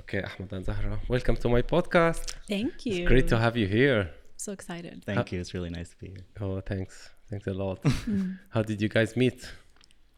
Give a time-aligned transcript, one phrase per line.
[0.00, 2.34] Okay, Ahmed and Zahra, welcome to my podcast.
[2.48, 3.02] Thank you.
[3.02, 4.10] It's great to have you here.
[4.36, 5.02] So excited.
[5.04, 5.40] Thank you.
[5.40, 6.24] It's really nice to be here.
[6.40, 7.10] Oh, thanks.
[7.30, 7.82] Thanks a lot.
[8.06, 8.38] Mm.
[8.50, 9.40] How did you guys meet?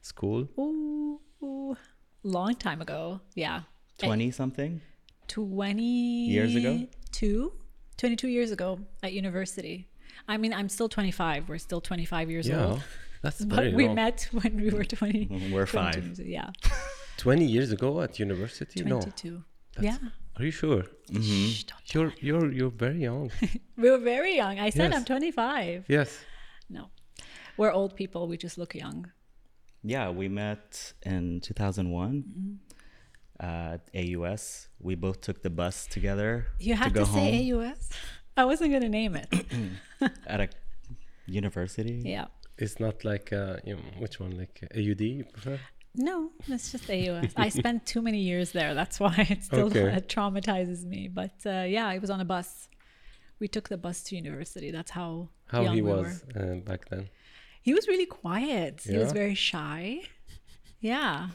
[0.02, 0.48] School?
[0.58, 1.76] Ooh, ooh,
[2.22, 3.20] long time ago.
[3.34, 3.60] Yeah.
[3.98, 4.80] 20 something?
[5.28, 5.82] 20
[6.28, 6.86] Years ago?
[7.12, 7.52] Two?
[7.98, 9.88] 22 years ago at university.
[10.28, 11.48] I mean, I'm still 25.
[11.48, 12.82] We're still 25 years Yeah, old.
[13.22, 13.94] that's But very we long.
[13.96, 15.28] met when we were 20.
[15.52, 16.04] We're 22 five.
[16.04, 16.50] years- Yeah.
[17.18, 18.84] 20 years ago at university?
[18.84, 19.00] No.
[19.78, 19.82] 22.
[19.82, 20.08] That's- Yeah.
[20.38, 20.84] Are you sure?
[21.20, 23.30] Shh, don't- You're you're you're very young.
[23.76, 24.58] We were very young.
[24.60, 24.98] I said Yes.
[25.00, 25.84] I'm 25.
[25.88, 26.10] yes.
[26.70, 26.90] No.
[27.56, 28.28] We're old people.
[28.28, 29.10] We just look young.
[29.82, 32.58] Yeah, we met in 2001
[33.40, 34.68] at AUS.
[34.80, 37.88] We both took the bus together You have to to, say home AUS.
[38.36, 39.28] I wasn't going to name it.
[40.26, 40.48] at a
[41.26, 42.02] university.
[42.04, 42.26] yeah.
[42.58, 45.58] It's not like uh, you know, which one like AUD you prefer?
[45.98, 47.32] No, it's just the US.
[47.36, 48.74] I spent too many years there.
[48.74, 49.90] That's why it still Okay.
[50.08, 51.08] traumatizes me.
[51.08, 52.68] But uh, yeah, I was on a bus.
[53.40, 54.70] We took the bus to university.
[54.70, 57.08] That's how How young he we was uh, back then.
[57.62, 58.82] He was really quiet.
[58.84, 60.02] He was very shy.
[60.80, 61.28] Yeah.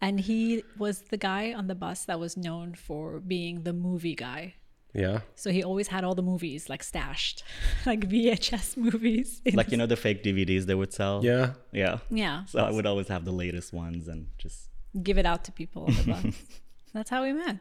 [0.00, 4.14] and he was the guy on the bus that was known for being the movie
[4.14, 4.54] guy.
[4.94, 5.20] Yeah.
[5.34, 7.44] So he always had all the movies like stashed,
[7.86, 9.42] like VHS movies.
[9.54, 11.20] Like, his- you know, the fake DVDs they would sell?
[11.24, 11.52] Yeah.
[11.72, 11.98] Yeah.
[12.10, 12.44] yeah.
[12.46, 14.70] So I would always have the latest ones and just,
[15.02, 16.34] give it out to people on the bus.
[16.94, 17.58] That's how we met.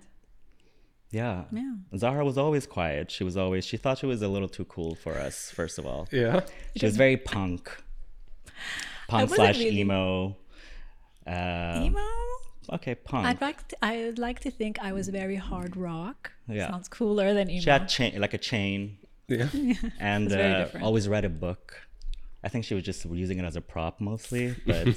[1.12, 1.44] yeah.
[1.52, 1.74] Yeah.
[1.98, 3.12] Zahra was always quiet.
[3.12, 5.86] She was always, she thought she was a little too cool for us, first of
[5.86, 6.08] all.
[6.12, 6.42] Yeah.
[6.78, 7.70] She was very punk.
[9.10, 10.36] Punk slash really- emo.
[11.28, 12.00] Uh, Emo?
[12.74, 13.26] Okay, punk.
[13.28, 16.32] I'd like to, I'd like to think I was very hard rock.
[16.48, 16.70] Yeah.
[16.70, 17.62] Sounds cooler than emo.
[17.62, 19.50] She had chain, like a chain, Yeah.
[20.00, 21.82] and It's uh, always read a book.
[22.44, 24.88] I think she was just using it as a prop mostly, but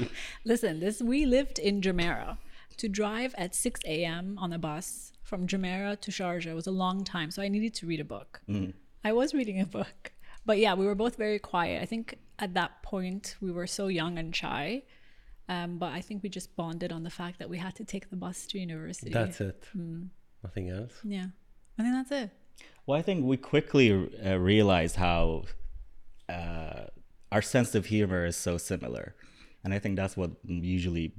[0.44, 2.38] Listen, this we lived in Jumeirah.
[2.78, 4.36] To drive at 6 a.m.
[4.38, 7.86] on a bus from Jumeirah to Sharjah was a long time, so I needed to
[7.86, 8.40] read a book.
[9.04, 10.12] I was reading a book,
[10.44, 11.82] but yeah, we were both very quiet.
[11.82, 14.82] I think at that point we were so young and shy,
[15.48, 18.10] um, but I think we just bonded on the fact that we had to take
[18.10, 19.10] the bus to university.
[19.10, 19.64] That's it.
[20.42, 20.92] Nothing else.
[21.04, 21.26] yeah,
[21.78, 22.30] I think that's it.
[22.86, 23.88] well, I think we quickly
[24.24, 25.44] uh, realized how
[26.28, 26.84] uh,
[27.32, 29.14] our sense of humor is so similar,
[29.62, 31.12] and I think that's what usually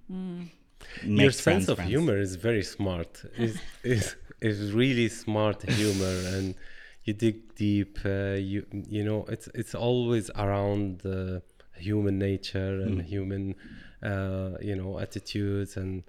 [1.04, 1.90] makes Your friends sense of friends.
[1.92, 3.24] humor is very smart.
[3.38, 6.56] It's, is is really smart humor, and
[7.04, 8.00] you dig deep.
[8.06, 11.40] Uh, you you know it's it's always around uh,
[11.78, 13.56] human nature and human
[14.04, 15.78] uh, you know attitudes.
[15.78, 16.04] And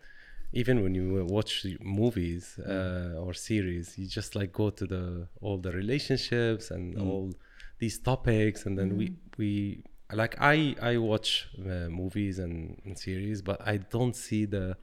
[0.53, 5.59] even when you watch movies uh, or series you just like go to the all
[5.59, 7.33] the relationships and all
[7.79, 8.67] these topics.
[8.67, 9.83] And then we we
[10.13, 14.77] like i i watch uh, movies and, and series but i don't see the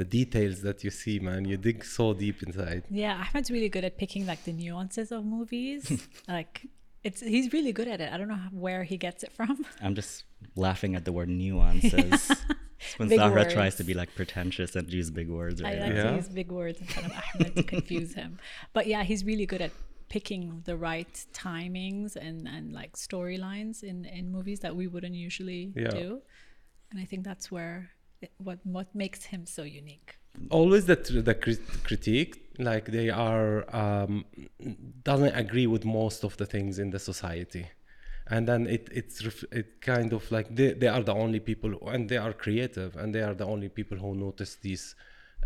[0.00, 1.44] the details that you see man.
[1.44, 2.84] You dig so deep inside.
[2.90, 5.82] Yeah, Ahmed's really good at picking like the nuances of movies.
[6.28, 6.66] like
[7.04, 8.12] it's he's really good at it.
[8.12, 9.64] I don't know how- where he gets it from.
[9.82, 10.24] I'm just
[10.56, 12.30] laughing at the word nuances.
[12.96, 13.54] when Big Zahra words.
[13.54, 15.78] tries to be like pretentious and use big words, I right?
[15.80, 16.10] like Yeah.
[16.10, 18.38] to use big words in front of Ahmed to confuse him.
[18.72, 19.72] But yeah, he's really good at
[20.08, 25.72] picking the right timings and and like storylines in in movies that we wouldn't usually
[25.76, 25.88] Yeah.
[25.90, 26.20] do.
[26.90, 27.90] And I think that's where
[28.20, 30.16] it, what what makes him so unique.
[30.50, 30.96] always the
[31.28, 32.32] the crit- critique
[32.64, 34.24] like they are um
[35.04, 37.66] doesn't agree with most of the things in the society
[38.28, 39.20] and then it it's
[39.52, 42.96] it kind of like they, they are the only people who- and they are creative
[42.96, 44.94] and they are the only people who notice these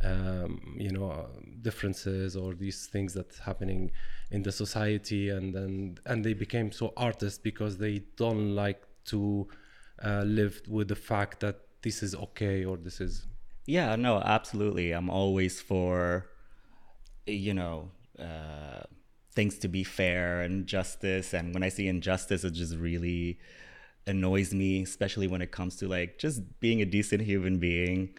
[0.02, 1.28] um, you know
[1.62, 3.90] differences or these things that's happening
[4.30, 9.46] in the society and then and they became so artists because they don't like to
[10.04, 13.26] uh, live with the fact that this is okay or this is
[13.66, 14.92] Yeah, no, absolutely.
[14.92, 16.26] I'm always for,
[17.26, 18.82] you know, uh,
[19.32, 21.32] things to be fair and justice.
[21.34, 23.38] And when I see injustice, it just really
[24.06, 28.16] annoys me, especially when it comes to like just being a decent human being.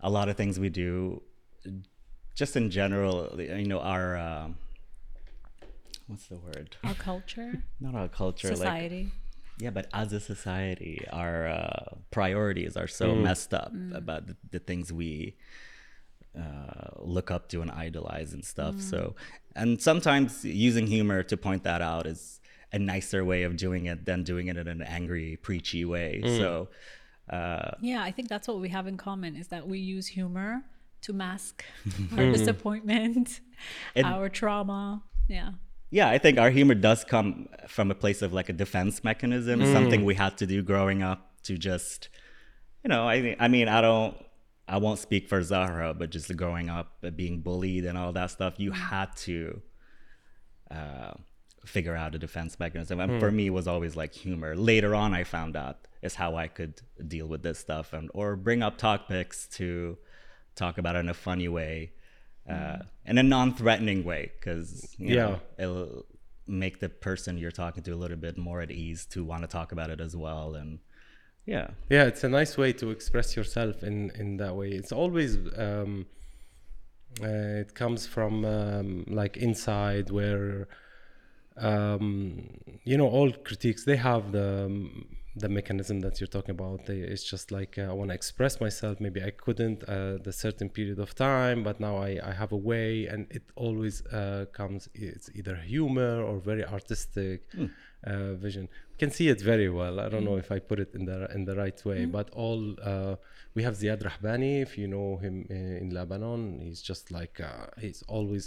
[0.00, 1.22] A lot of things we do,
[2.34, 4.56] just in general, you know, our, um,
[6.06, 6.76] what's the word?
[6.84, 9.10] Our culture, Not our culture, like society.
[9.58, 14.58] yeah, but as a society, our uh, priorities are so messed up about the, the
[14.60, 15.36] things we
[16.36, 18.80] uh, look up to and idolize and stuff.
[18.80, 19.14] So,
[19.54, 22.40] and sometimes using humor to point that out is
[22.72, 26.20] a nicer way of doing it than doing it in an angry, preachy way.
[26.24, 26.68] So,
[27.30, 30.62] uh, Yeah, I think that's what we have in common is that we use humor
[31.02, 31.64] to mask
[32.16, 33.40] our disappointment,
[33.96, 35.02] And- our trauma.
[35.28, 35.52] Yeah.
[35.90, 39.64] yeah, I think our humor does come from a place of like a defense mechanism,
[39.72, 42.08] something we had to do growing up to just,
[42.84, 44.14] you know, I I mean, I don't,
[44.68, 48.30] I won't speak for Zahra, but just growing up, uh, being bullied and all that
[48.30, 49.62] stuff, you had to
[50.70, 51.12] uh,
[51.64, 53.00] figure out a defense mechanism.
[53.00, 54.54] And for me, it was always like humor.
[54.54, 58.36] Later on, I found out is how I could deal with this stuff and or
[58.36, 59.98] bring up topics to
[60.54, 61.92] talk about it in a funny way,
[62.48, 65.38] uh, in a non-threatening way, because Yeah.
[65.58, 66.04] it'll
[66.46, 69.48] make the person you're talking to a little bit more at ease to want to
[69.48, 70.54] talk about it as well.
[70.54, 70.78] And
[71.48, 74.68] yeah, yeah it's a nice way to express yourself in in that way.
[74.80, 76.06] It's always um
[77.22, 80.68] uh, it comes from um, like inside where
[81.56, 82.14] um
[82.84, 86.86] you know all critiques they have the um, the mechanism that you're talking about.
[86.86, 89.00] They, it's just like uh, i want to express myself.
[89.00, 92.62] Maybe i couldn't uh, the certain period of time but now i i have a
[92.72, 93.06] way.
[93.06, 97.38] And it always uh, comes it's either humor or very artistic
[98.04, 98.68] uh, vision
[98.98, 100.00] can see it very well.
[100.00, 102.60] I don't know if i put it in the in the right way but all
[102.82, 103.14] uh,
[103.54, 106.60] we have ziad rahbani if you know him uh, in lebanon.
[106.60, 108.44] He's just like uh, he's always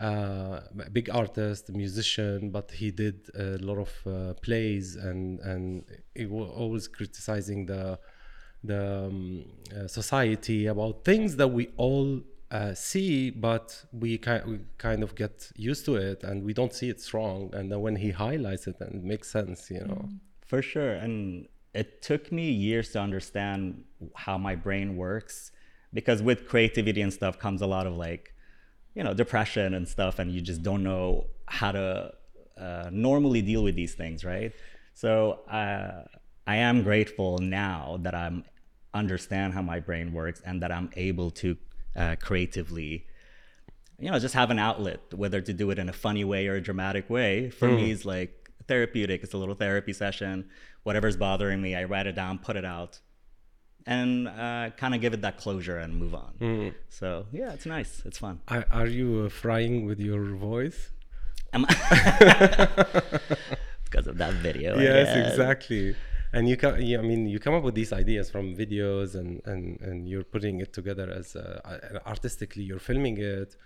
[0.00, 5.84] uh, a big artist, musician, but he did a lot of uh, plays and and
[6.14, 7.98] he was always criticizing the
[8.62, 9.44] the um,
[9.74, 12.20] uh, society about things that we all
[12.50, 16.74] uh, see, but we kind we kind of get used to it and we don't
[16.74, 17.50] see it's wrong.
[17.52, 20.08] And then when he highlights it, and it makes sense, you know.
[20.46, 20.94] For sure.
[20.94, 23.84] And it took me years to understand
[24.16, 25.52] how my brain works
[25.94, 28.34] because with creativity and stuff comes a lot of like,
[28.94, 32.12] you know, depression and stuff, and you just don't know how to
[32.58, 34.52] uh, normally deal with these things, right?
[34.94, 36.02] So uh,
[36.46, 38.44] I am grateful now that I'm
[38.92, 41.56] understand how my brain works and that I'm able to
[41.96, 43.06] uh, creatively
[43.98, 46.54] you know, just have an outlet, whether to do it in a funny way or
[46.54, 47.50] a dramatic way.
[47.50, 49.22] For me, it's like therapeutic.
[49.22, 50.48] It's a little therapy session.
[50.84, 53.00] Whatever's bothering me, I write it down, put it out,
[53.84, 56.32] and uh, kind of give it that closure and move on.
[56.88, 58.00] So yeah, it's nice.
[58.06, 58.40] It's fun.
[58.48, 60.90] Are, are you uh, frying with your voice?
[63.84, 64.78] Because of that video.
[64.78, 65.96] Yes exactly
[66.32, 69.40] and you come yeah, i mean you come up with these ideas from videos and
[69.46, 71.60] and and you're putting it together as uh,
[72.06, 73.56] artistically you're filming it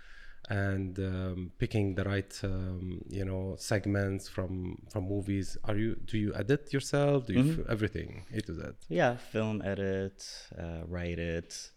[0.49, 5.57] and um, picking the right um, you know segments from from movies.
[5.63, 7.25] Are you do you edit yourself?
[7.25, 8.61] Do you f- everything a to z?
[8.89, 10.27] Yeah, film, edit,
[10.57, 11.71] uh, write it,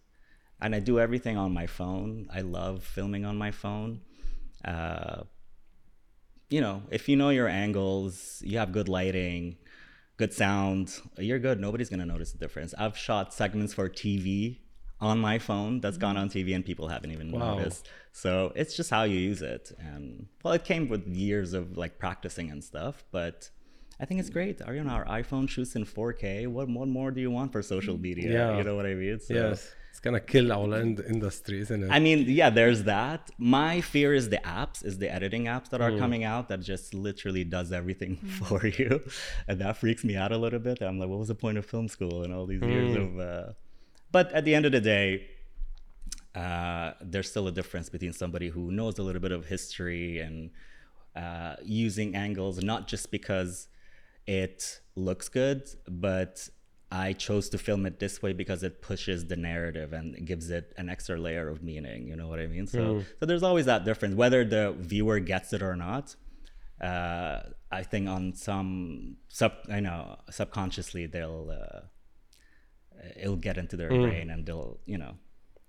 [0.61, 2.29] and I do everything on my phone.
[2.33, 4.01] I love filming on my phone.
[4.65, 5.23] Uh,
[6.51, 9.57] you know, if you know your angles, you have good lighting,
[10.19, 11.61] good sound, you're good.
[11.61, 12.75] Nobody's gonna notice the difference.
[12.77, 14.59] I've shot segments for TV
[15.01, 17.57] on my phone that's gone on TV and people haven't even Wow.
[17.57, 17.89] noticed.
[18.13, 19.73] So it's just how you use it.
[19.79, 23.49] And well, it came with years of like practicing and stuff, but
[24.01, 24.61] I think it's great.
[24.61, 26.47] Know, our iPhone shoots in 4K.
[26.49, 28.31] What, what more do you want for social mm, media?
[28.33, 28.59] Yeah.
[28.59, 29.21] You know what I mean?
[29.21, 33.23] So, yes it's gonna kill our ind- industry isn't it I mean, yeah, there's that.
[33.37, 35.99] My fear is the apps, is the editing apps that are Mm.
[35.99, 38.15] coming out that just literally does everything
[38.49, 38.93] for you,
[39.49, 40.77] and that freaks me out a little bit.
[40.83, 43.05] I'm like, what was the point of film school and all these years Mm.
[43.05, 43.11] of?
[43.19, 43.53] Uh...
[44.17, 45.09] But at the end of the day,
[46.43, 50.51] uh, there's still a difference between somebody who knows a little bit of history and
[51.17, 53.67] uh, using angles, not just because
[54.29, 55.63] it looks good,
[56.07, 56.49] but
[56.91, 60.73] I chose to film it this way because it pushes the narrative and gives it
[60.79, 62.09] an extra layer of meaning.
[62.09, 62.67] You know what I mean?
[62.67, 62.79] So,
[63.21, 66.17] so there's always that difference, whether the viewer gets it or not.
[66.81, 67.41] Uh,
[67.71, 71.81] I think on some sub, I know subconsciously they'll uh,
[73.21, 75.15] it'll get into their brain and they'll you know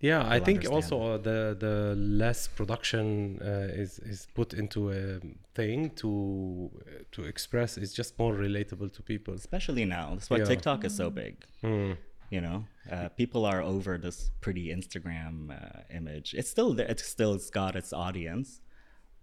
[0.01, 4.91] Yeah, I think understand also uh, the the less production uh, is is put into
[4.91, 5.19] a
[5.55, 6.71] thing to
[7.11, 9.33] to express is just more relatable to people.
[9.33, 10.07] especially now.
[10.13, 10.45] That's why Yeah.
[10.45, 11.33] TikTok is so big.
[12.31, 12.59] You know,
[12.91, 16.35] uh, people are over this pretty Instagram uh, image.
[16.39, 16.85] It's still there.
[16.93, 18.61] It's still it's got its audience,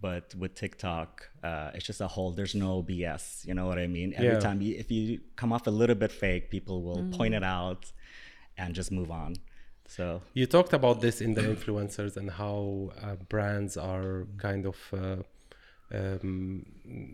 [0.01, 1.09] but with TikTok,
[1.45, 2.33] uh, it's just a whole.
[2.33, 3.47] There's no BS.
[3.47, 4.13] You know what I mean?
[4.17, 4.41] Every Yeah.
[4.49, 7.93] time you, if you come off a little bit fake, people will point it out
[8.59, 9.37] and just move on.
[9.89, 14.77] So You talked about this in the influencers and how uh, brands are kind of
[14.93, 15.23] uh,
[15.95, 16.67] um,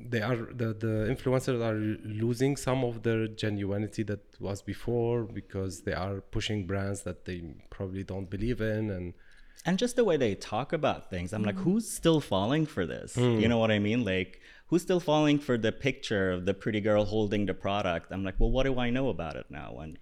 [0.09, 1.75] they are the, the influencers are
[2.09, 7.43] losing some of their genuinity that was before because they are pushing brands that they
[7.69, 9.13] probably don't believe in and
[9.67, 13.17] and just the way they talk about things i'm like who's still falling for this?
[13.17, 14.05] You know what i mean?
[14.07, 18.11] Like who's still falling for the picture of the pretty girl holding the product?
[18.11, 19.81] I'm like well what do i know about it now?
[19.81, 19.99] And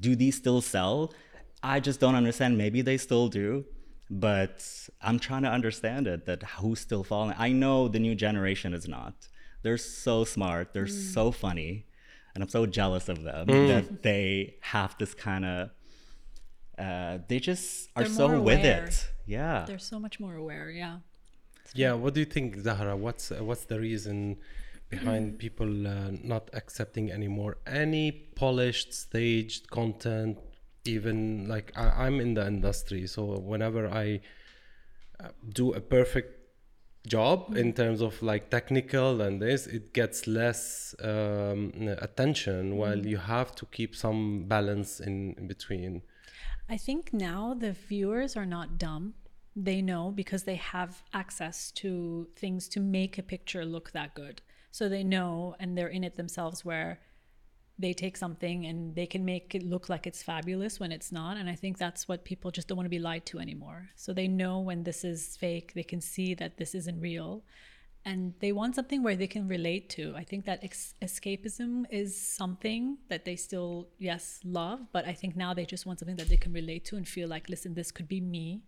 [0.00, 1.14] do these still sell
[1.62, 3.64] i just don't understand maybe they still do
[4.10, 4.64] but
[5.00, 8.86] i'm trying to understand it that who's still falling i know the new generation is
[8.88, 9.14] not
[9.62, 11.86] they're so smart they're so funny
[12.34, 15.70] and i'm so jealous of them that they have this kind of
[16.78, 19.08] uh, they just are They're so more with it.
[19.26, 19.64] Yeah.
[19.66, 20.70] They're so much more aware.
[20.70, 20.98] Yeah.
[21.74, 22.96] Yeah, what do you think, Zahra?
[22.96, 24.38] What's uh, what's the reason
[24.90, 30.38] behind people uh, not accepting anymore any polished, staged content?
[30.84, 34.20] Even like I, I'm in the industry, so whenever I
[35.20, 36.42] uh, do a perfect
[37.06, 42.76] job in terms of like technical and this, it gets less um, attention.
[42.76, 46.02] While you have to keep some balance in, in between.
[46.68, 49.14] I think now the viewers are not dumb.
[49.54, 54.40] They know because they have access to things to make a picture look that good.
[54.70, 57.00] So they know and they're in it themselves where
[57.78, 61.36] they take something and they can make it look like it's fabulous when it's not.
[61.36, 63.90] And I think that's what people just don't want to be lied to anymore.
[63.96, 67.42] So they know when this is fake, they can see that this isn't real.
[68.04, 70.12] And they want something where they can relate to.
[70.16, 75.36] I think that ex- escapism is something that they still, yes, love, but I think
[75.36, 77.92] now they just want something that they can relate to and feel like, listen, this
[77.92, 78.64] could be me.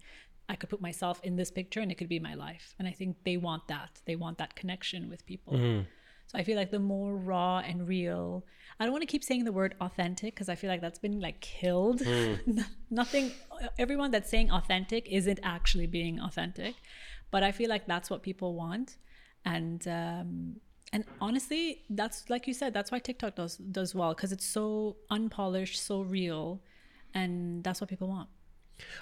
[0.49, 2.75] I could put myself in this picture and it could be my life.
[2.79, 4.01] And I think they want that.
[4.07, 5.55] They want that connection with people.
[5.55, 5.89] Mm-hmm.
[6.35, 8.45] So I feel like the more raw and real,
[8.79, 11.21] I don't want to keep saying the word authentic because I feel like that's been
[11.21, 12.03] like killed.
[12.91, 13.33] Nothing,
[13.79, 16.75] everyone that's saying authentic isn't actually being authentic.
[17.31, 18.97] But I feel like that's what people want.
[19.45, 20.57] And, um,
[20.93, 24.97] and honestly, that's like you said, that's why TikTok does does well because it's so
[25.11, 26.63] unpolished, so real,
[27.15, 28.29] and that's what people want.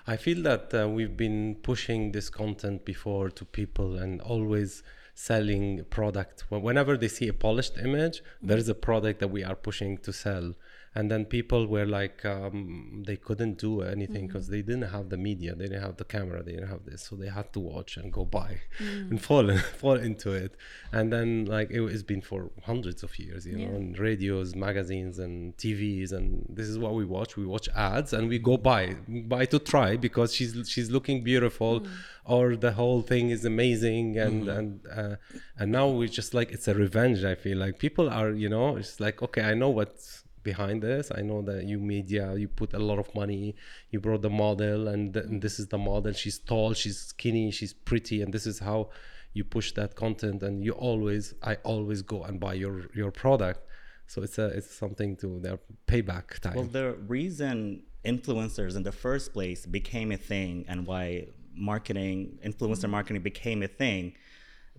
[0.07, 4.83] I feel that uh, we've been pushing this content before to people and always
[5.15, 6.45] selling product.
[6.49, 10.13] Whenever they see a polished image, there is a product that we are pushing to
[10.13, 10.55] sell.
[10.95, 15.17] And then people were like, um, they couldn't do anything because they didn't have the
[15.17, 17.97] media, they didn't have the camera, they didn't have this, so they had to watch
[17.97, 20.55] and go buy and fall fall into it.
[20.93, 23.77] And then like it, it's been for hundreds of years, you know, Yeah.
[23.77, 27.37] in radios, magazines, and TVs, and this is what we watch.
[27.37, 31.87] We watch ads and we go buy, buy to try because she's she's looking beautiful,
[32.25, 35.17] or the whole thing is amazing, and and uh,
[35.59, 37.25] and now we just like it's a revenge.
[37.25, 41.11] I feel like people are, you know, it's like okay, I know what's behind this.
[41.15, 43.55] I know that you media, you put a lot of money.
[43.91, 46.13] You brought the model, and, th- and this is the model.
[46.13, 48.91] She's tall, she's skinny, she's pretty, and this is how
[49.33, 50.43] you push that content.
[50.43, 53.61] And you always, I always go and buy your your product.
[54.07, 56.57] So it's a it's something to their payback time.
[56.57, 62.89] Well, the reason influencers in the first place became a thing and why marketing, influencer
[62.91, 64.15] marketing became a thing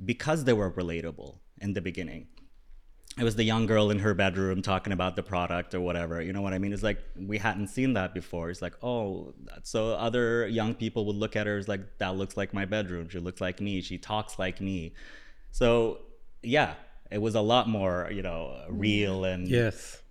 [0.04, 2.28] because they were relatable in the beginning.
[3.18, 6.22] It was the young girl in her bedroom talking about the product or whatever.
[6.22, 6.74] You know what I mean?
[6.74, 8.50] It's like we hadn't seen that before.
[8.50, 12.38] It's like, oh, so other young people would look at her as like, that looks
[12.38, 13.10] like my bedroom.
[13.10, 13.82] She looks like me.
[13.82, 14.94] She talks like me.
[15.52, 16.00] So,
[16.42, 16.74] yeah,
[17.12, 20.02] it was a lot more, you know, real and yes.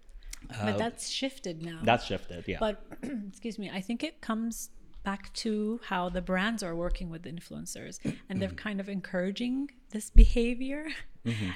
[0.50, 1.80] Uh, but that's shifted now.
[1.82, 2.44] that's shifted.
[2.46, 2.58] Yeah.
[2.60, 2.84] But
[3.28, 4.70] excuse me, I think it comes
[5.02, 8.56] back to how the brands are working with influencers and they're mm.
[8.56, 10.86] kind of encouraging this behavior.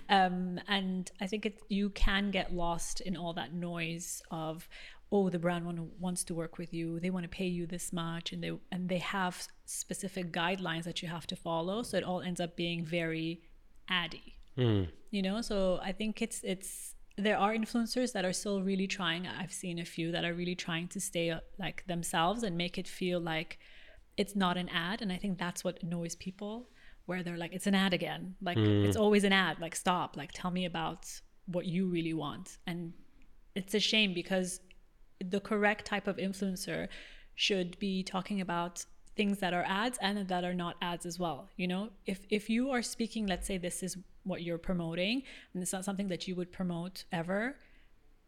[0.08, 4.68] Um, and I think it, you can get lost in all that noise of,
[5.10, 7.92] oh, the brand want, wants to work with you, they want to pay you this
[7.92, 11.82] much, and they and they have specific guidelines that you have to follow.
[11.82, 13.42] So it all ends up being very
[13.88, 14.38] addy.
[15.10, 19.26] You know so i think it's it's there are influencers that are still really trying.
[19.26, 22.76] I've seen a few that are really trying to stay uh, like themselves and make
[22.76, 23.58] it feel like
[24.16, 26.68] it's not an ad and i think that's what annoys people
[27.06, 28.34] where they're like it's an ad again.
[28.42, 29.02] Like it's hmm.
[29.02, 29.58] always an ad.
[29.60, 30.16] Like stop.
[30.16, 31.06] Like tell me about
[31.46, 32.58] what you really want.
[32.66, 32.92] And
[33.54, 34.60] it's a shame because
[35.24, 36.88] the correct type of influencer
[37.34, 38.84] should be talking about
[39.16, 41.88] things that are ads and that are not ads as well you know?
[42.04, 45.22] If if you are speaking let's say this is what you're promoting
[45.54, 47.56] and it's not something that you would promote ever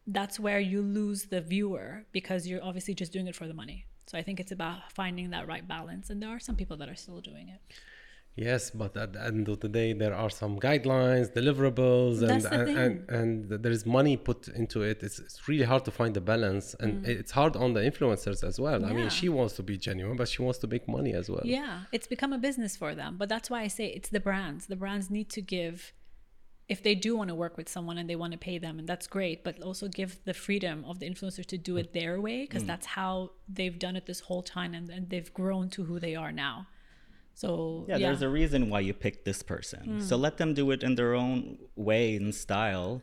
[0.07, 3.85] that's where you lose the viewer because you're obviously just doing it for the money.
[4.07, 6.09] So i think it's about finding that right balance.
[6.09, 7.61] And there are some people that are still doing it
[8.35, 12.69] Yes, but at the end of the day, there are some guidelines, deliverables, and and,
[12.77, 15.03] and, and there is money put into it.
[15.03, 18.57] It's, it's really hard to find the balance, and it's hard on the influencers as
[18.57, 18.85] well.
[18.85, 18.95] I Mm.
[18.95, 21.41] Mean, she wants to be genuine, but she wants to make money as well.
[21.43, 23.17] Yeah, it's become a business for them.
[23.17, 24.67] But that's why I say it's the brands.
[24.67, 25.91] The brands need to give,
[26.69, 28.87] if they do want to work with someone and they want to pay them, and
[28.87, 32.41] that's great, but also give the freedom of the influencer to do it their way
[32.45, 35.99] because that's how they've done it this whole time and, and they've grown to who
[35.99, 36.67] they are now.
[37.39, 39.83] So, yeah, there's a reason why you picked this person.
[39.83, 39.99] Hmm.
[40.01, 43.01] So let them do it in their own way and style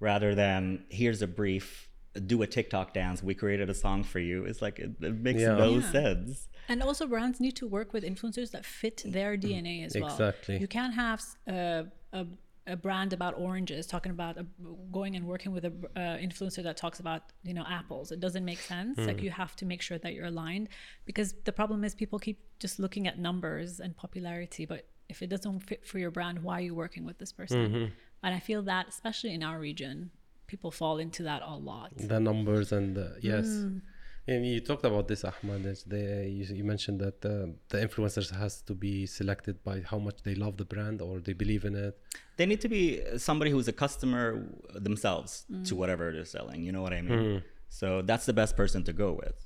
[0.00, 1.88] rather than here's a brief,
[2.26, 3.22] do a TikTok dance.
[3.22, 4.44] We created a song for you.
[4.44, 5.54] It's like it, it makes Yeah.
[5.54, 5.92] no Yeah.
[5.92, 6.48] sense.
[6.68, 9.42] And also, brands need to work with influencers that fit their mm.
[9.44, 10.10] DNA as well.
[10.12, 10.58] Exactly.
[10.58, 12.26] You can't have uh, a, a,
[12.70, 14.46] a brand about oranges talking about a,
[14.92, 18.12] going and working with an uh, influencer that talks about you know apples.
[18.12, 18.98] It doesn't make sense.
[18.98, 20.68] Like you have to make sure that you're aligned
[21.04, 25.28] because the problem is people keep just looking at numbers and popularity but if it
[25.28, 27.92] doesn't fit for your brand why are you working with this person?
[28.22, 30.10] And i feel that especially in our region
[30.50, 31.92] people fall into that a lot.
[31.96, 33.46] The numbers and the, yes.
[33.46, 33.82] And
[34.26, 37.30] you talked about this ahmed is the, you, you mentioned that uh,
[37.70, 41.32] the influencers has to be selected by how much they love the brand or they
[41.32, 41.94] believe in it
[42.36, 42.82] They need to be
[43.18, 44.46] somebody who's a customer
[44.88, 45.30] themselves
[45.68, 46.60] to whatever they're selling.
[46.66, 47.42] You know what I mean?
[47.68, 49.36] So that's the best person to go with.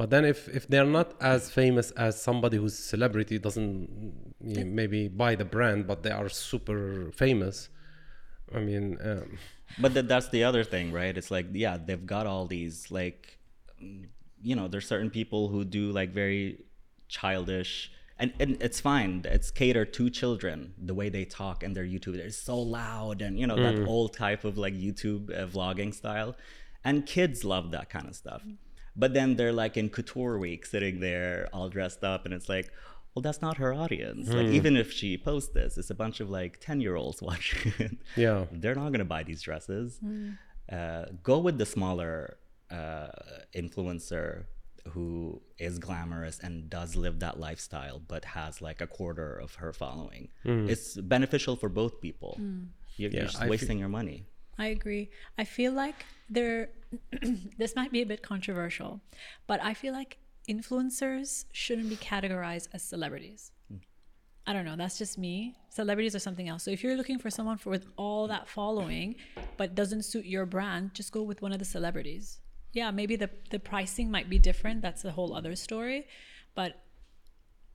[0.00, 3.72] but then if if they're not as famous as somebody who's celebrity doesn't
[4.52, 6.80] you know, maybe buy the brand but they are super
[7.22, 7.56] famous
[8.56, 9.28] i mean um,
[9.82, 11.14] But that that's the other thing, right?
[11.20, 13.43] It's like, yeah, they've got all these like, mm,
[13.78, 16.64] you know, there's certain people who do like very
[17.08, 19.22] childish, and and it's fine.
[19.24, 20.74] It's catered to children.
[20.78, 24.12] The way they talk and their YouTube, they're so loud, and you know that old
[24.12, 26.36] type of like YouTube uh, vlogging style,
[26.84, 28.42] and kids love that kind of stuff.
[28.96, 32.70] But then they're like in couture week, sitting there all dressed up, and it's like.
[33.14, 34.28] Well, that's not her audience.
[34.28, 37.72] Like, even if she posts this, it's a bunch of like 10 year olds watching
[37.78, 40.00] it yeah they're not going to buy these dresses.
[40.68, 42.38] Uh, go with the smaller
[42.70, 43.08] uh,
[43.54, 44.44] influencer
[44.90, 49.72] who is glamorous and does live that lifestyle, but has like a quarter of her
[49.72, 50.28] following.
[50.42, 50.68] Hmm.
[50.68, 52.34] It's beneficial for both people.
[52.36, 52.64] Hmm.
[52.96, 54.26] You're, Yeah, you're just I feel- wasting your money.
[54.58, 55.10] I agree.
[55.36, 56.68] I feel like there,
[57.58, 59.00] this might be a bit controversial,
[59.48, 60.18] but I feel like
[60.48, 63.50] influencers shouldn't be categorized as celebrities.
[63.68, 63.78] Hmm.
[64.46, 64.76] I don't know.
[64.76, 65.54] That's just me.
[65.70, 66.62] Celebrities are something else.
[66.62, 69.16] So if you're looking for someone for with all that following,
[69.56, 72.38] but doesn't suit your brand, just go with one of the celebrities.
[72.74, 74.82] Yeah, maybe the the pricing might be different.
[74.82, 76.06] That's a whole other story.
[76.54, 76.82] But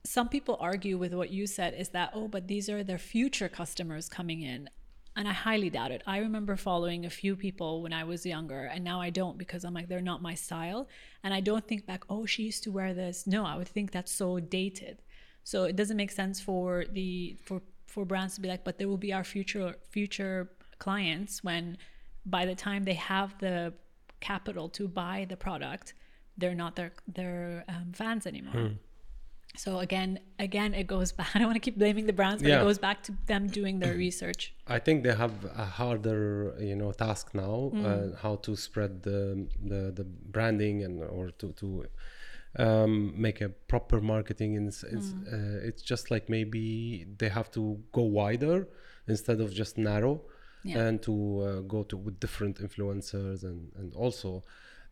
[0.04, 3.48] some people argue with what you said is that oh but these are their future
[3.48, 4.70] customers coming in.
[5.16, 6.02] And i highly doubt it.
[6.06, 9.64] I remember following a few people when i was younger and now i don't because
[9.64, 10.88] i'm like they're not my style.
[11.24, 13.26] And i don't think back oh she used to wear this.
[13.26, 15.02] No i would think that's so dated.
[15.44, 18.88] So it doesn't make sense for the for for brands to be like but there
[18.88, 21.76] will be our future future clients when
[22.24, 23.72] by the time they have the
[24.20, 25.94] capital to buy the product
[26.38, 28.72] they're not their their um, fans anymore
[29.56, 31.30] so again, again, it goes back.
[31.34, 32.60] I don't want to keep blaming the brands, but Yeah.
[32.60, 34.54] it goes back to them doing their research.
[34.68, 37.84] I think they have a harder, you know, task now, Mm.
[37.84, 41.68] uh, how to spread the, the the branding and or to to
[42.58, 44.56] um, make a proper marketing.
[44.56, 45.32] And it's it's, Mm.
[45.34, 48.68] uh, it's just like maybe they have to go wider
[49.08, 50.14] instead of just narrow,
[50.62, 50.78] Yeah.
[50.80, 54.44] and to uh, go to with different influencers and and also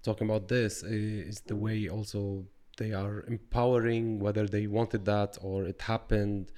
[0.02, 2.46] talking about this is the way also
[2.78, 6.52] they are empowering whether they wanted that or it happened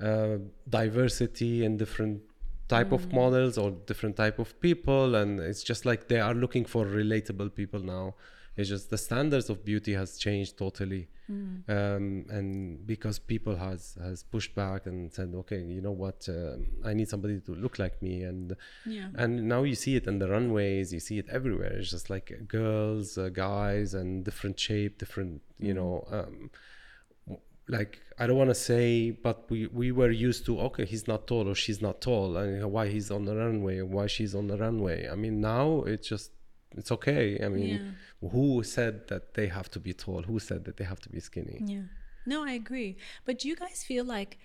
[0.00, 0.36] uh,
[0.68, 2.22] diversity and different
[2.68, 6.64] type of models or different type of people and it's just like they are looking
[6.64, 8.14] for relatable people now
[8.56, 11.08] it's just the standards of beauty has changed totally.
[11.26, 16.56] Um, and because people has has pushed back and said okay you know what uh,
[16.84, 18.14] i need somebody to look like me.
[18.30, 19.08] And Yeah.
[19.22, 21.72] and now you see it in the runways you see it everywhere.
[21.78, 26.50] It's just like girls uh, guys and different shape different you know um,
[27.68, 31.26] like I don't want to say, but we we were used to okay, he's not
[31.26, 34.58] tall or she's not tall, and why he's on the runway, why she's on the
[34.58, 35.08] runway.
[35.08, 36.30] I mean, now it's just
[36.76, 37.40] it's okay.
[37.44, 40.22] I mean, who said that they have to be tall?
[40.22, 41.58] Who said that they have to be skinny?
[41.64, 41.82] Yeah.
[42.26, 42.96] No, I agree.
[43.24, 44.38] But do you guys feel like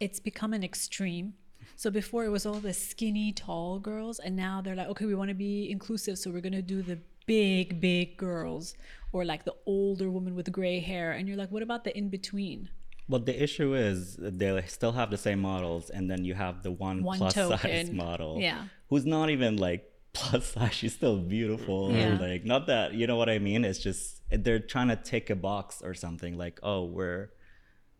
[0.00, 1.34] it's become an extreme?
[1.76, 5.14] So before it was all the skinny, tall girls, and now they're like, okay, we
[5.14, 8.74] want to be inclusive, so we're gonna do the big, big girls,
[9.12, 12.08] or like the older woman with gray hair, and you're like, what about the in
[12.08, 12.70] between?
[13.08, 16.70] Well, the issue is they still have the same models, and then you have the
[16.70, 18.64] one, One plus size model, Yeah.
[18.88, 19.84] who's not even like
[20.18, 20.74] plus size.
[20.74, 21.92] She's still beautiful.
[21.92, 22.18] Yeah.
[22.20, 23.64] Like not that you know what I mean.
[23.64, 26.36] It's just they're trying to tick a box or something.
[26.36, 27.30] Like oh, we're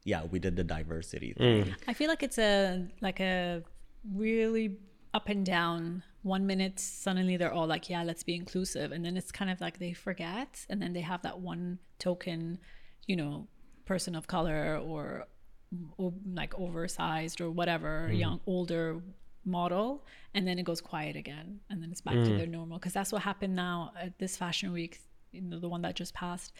[0.04, 1.64] yeah, we did the diversity mm.
[1.64, 1.74] thing.
[1.86, 3.62] I feel like it's a like a
[4.14, 4.78] really
[5.14, 6.02] up and down.
[6.22, 9.60] One minute suddenly they're all like, yeah, let's be inclusive, and then it's kind of
[9.60, 12.58] like they forget, and then they have that one token,
[13.06, 13.46] you know,
[13.84, 15.26] person of color or,
[15.96, 16.04] or
[16.34, 18.16] like oversized or whatever, mm-hmm.
[18.16, 19.00] young older
[19.48, 22.38] model, and then it goes quiet again, and then it's back to mm.
[22.38, 22.78] their normal.
[22.78, 25.00] Because that's what happened now at this fashion week,
[25.32, 26.52] you know, the one that just passed.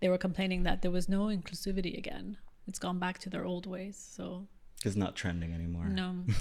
[0.00, 2.36] They were complaining that there was no inclusivity again.
[2.66, 3.96] It's gone back to their old ways.
[4.16, 4.46] So
[4.84, 5.86] It's not trending anymore.
[5.86, 6.24] no.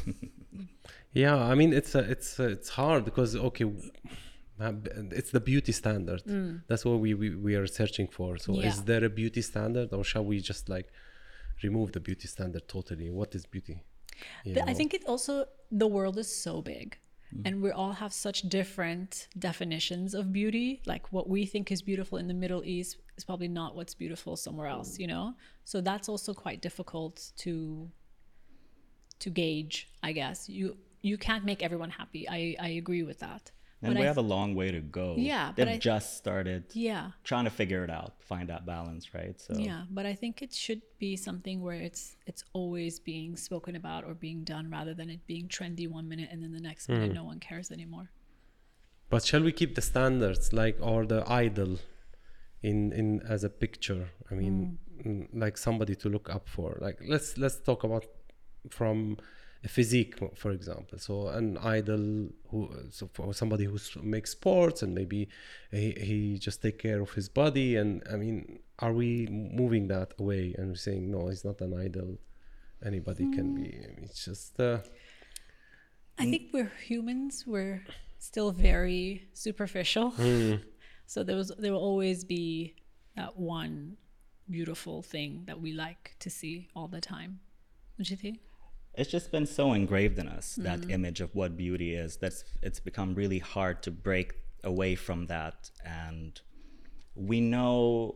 [1.13, 3.65] Yeah, I mean it's a, it's a, it's hard because okay,
[4.59, 4.73] uh,
[5.11, 6.23] it's the beauty standard.
[6.25, 6.61] Mm.
[6.67, 8.37] That's what we, we we are searching for.
[8.37, 8.69] So Yeah.
[8.69, 10.91] is there a beauty standard, or shall we just like
[11.61, 13.09] remove the beauty standard totally?
[13.11, 13.83] What is beauty?
[14.43, 16.97] You I think it also the world is so big.
[17.45, 20.81] And we all have such different definitions of beauty.
[20.85, 24.35] Like what we think is beautiful in the Middle East is probably not what's beautiful
[24.35, 24.73] somewhere mm.
[24.73, 25.33] else, you know?
[25.65, 27.89] So that's also quite difficult to
[29.19, 30.49] to gauge, I guess.
[30.49, 32.27] You you can't make everyone happy.
[32.29, 33.51] I, I agree with that.
[33.83, 35.15] And But we I have a long way to go.
[35.17, 37.11] Yeah, They've I- just started yeah.
[37.29, 39.35] trying to figure it out, find that balance, right?
[39.45, 43.75] So Yeah, but I think it should be something where it's it's always being spoken
[43.75, 46.83] about or being done rather than it being trendy one minute and then the next
[46.87, 48.07] minute no one cares anymore.
[49.09, 51.71] But shall we keep the standards like or the idol
[52.69, 54.05] in in as a picture?
[54.31, 54.55] I mean,
[55.05, 56.69] mm, like somebody to look up for.
[56.87, 58.05] Like let's let's talk about
[58.69, 59.23] from a
[59.67, 60.97] physique, for example.
[60.99, 65.29] So an idol who so for somebody who makes sports and maybe
[65.71, 67.75] he, he just take care of his body.
[67.77, 72.17] And I mean, are we moving that away and saying no, he's not an idol.
[72.85, 73.73] Anybody can be.
[74.03, 74.59] It's just.
[74.59, 74.79] Uh,
[76.19, 77.45] I think we're humans.
[77.47, 77.81] We're
[78.19, 80.13] still very superficial.
[81.05, 82.75] So there was there will always be
[83.15, 83.97] that one
[84.49, 87.39] beautiful thing that we like to see all the time.
[87.97, 88.39] Would you think?
[88.95, 90.63] It's just been so engraved in us Mm.
[90.63, 95.25] that image of what beauty is that's it's become really hard to break away from
[95.27, 96.41] that and
[97.15, 98.15] we know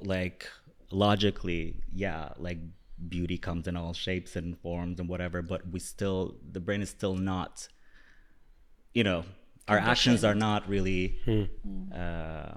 [0.00, 0.48] like
[0.90, 2.58] logically yeah like
[3.08, 6.88] beauty comes in all shapes and forms and whatever but we still the brain is
[6.90, 7.68] still not
[8.94, 9.24] you know
[9.68, 11.18] our actions are not really
[11.94, 12.52] uh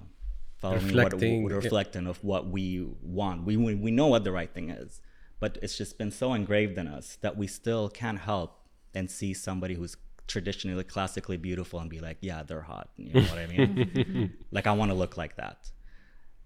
[0.61, 1.55] following Reflecting, what yeah.
[1.57, 5.01] reflecting of what we want we we we know what the right thing is
[5.39, 9.33] but it's just been so engraved in us that we still can't help and see
[9.33, 9.95] somebody who's
[10.27, 14.33] traditionally classically beautiful and be like yeah they're hot you know what i mean?
[14.51, 15.71] Like i want to look like that.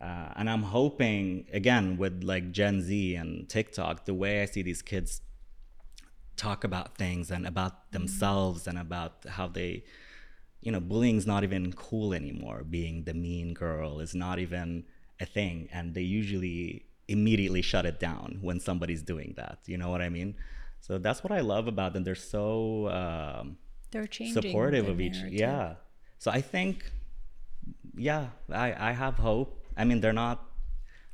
[0.01, 4.62] Uh, and i'm hoping again with like gen z and tiktok the way i see
[4.62, 5.21] these kids
[6.36, 9.84] talk about things and about themselves and about how they
[10.62, 12.63] you know bullying's not even cool anymore.
[12.63, 14.86] Being the mean girl is not even
[15.19, 15.69] a thing.
[15.71, 20.10] And they usually immediately shut it down when somebody's doing that you know what i
[20.10, 20.36] mean?
[20.82, 22.04] So that's what i love about them.
[22.04, 23.58] They're so um,
[23.92, 24.42] They're changing.
[24.42, 25.76] supportive the of each yeah.
[26.18, 26.92] So i think
[27.96, 29.50] yeah i i have hope.
[29.78, 30.38] I mean they're not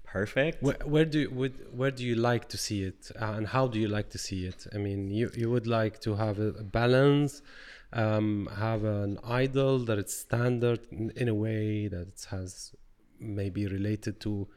[0.03, 0.61] perfect.
[0.63, 3.67] Where, where do you, would, where do you like to see it, uh, and how
[3.67, 4.65] do you like to see it?
[4.73, 7.41] I mean, you you would like to have a, a balance,
[7.93, 12.73] um, have an idol that it's standard in, in a way that it has
[13.19, 14.47] maybe related to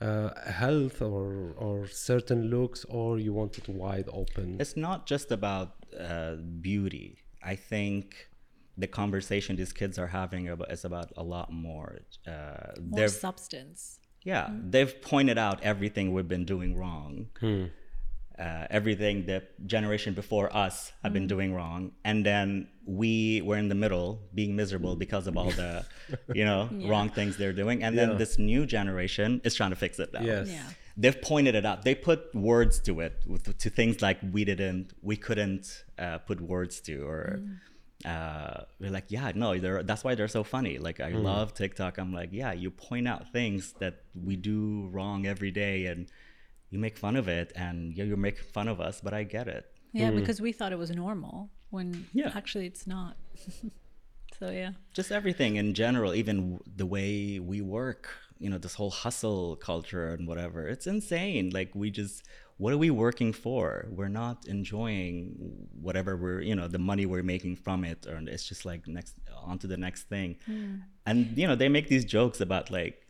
[0.00, 4.56] uh, health or or certain looks, or you want it wide open.
[4.60, 7.18] it's not just about uh, beauty.
[7.42, 8.28] I think
[8.76, 12.00] the conversation these kids are having about, is about a lot more.
[12.26, 13.98] Uh, More substance.
[14.22, 17.28] yeah, they've pointed out everything we've been doing wrong.
[18.38, 23.68] Uh, everything the generation before us have been doing wrong, and then we were in
[23.70, 25.84] the middle, being miserable because of all the,
[26.34, 27.82] you know, wrong things they're doing.
[27.82, 28.16] And then Yeah.
[28.16, 30.48] this new generation is trying to fix it now Yes.
[30.50, 30.68] Yeah.
[30.98, 31.82] they've pointed it out.
[31.82, 36.38] They put words to it, with, to things like we didn't, we couldn't uh, put
[36.42, 37.40] words to, or
[38.04, 40.76] uh, we're like, yeah, no, they're, that's why they're so funny.
[40.78, 41.96] Like I love TikTok.
[41.98, 46.06] I'm like, yeah, you point out things that we do wrong every day, and
[46.70, 49.48] you make fun of it, and yeah, you make fun of us, but I get
[49.48, 49.66] it.
[49.92, 50.16] Yeah, mm.
[50.16, 52.32] because we thought it was normal when Yeah.
[52.34, 53.16] actually it's not.
[54.38, 54.72] so yeah.
[54.92, 59.56] just everything in general even w- the way we work you know this whole hustle
[59.56, 62.24] culture and whatever it's insane like we just
[62.58, 65.34] what are we working for we're not enjoying
[65.80, 69.14] whatever we're you know the money we're making from it or it's just like next
[69.42, 70.74] on to the next thing hmm.
[71.06, 73.05] and you know they make these jokes about like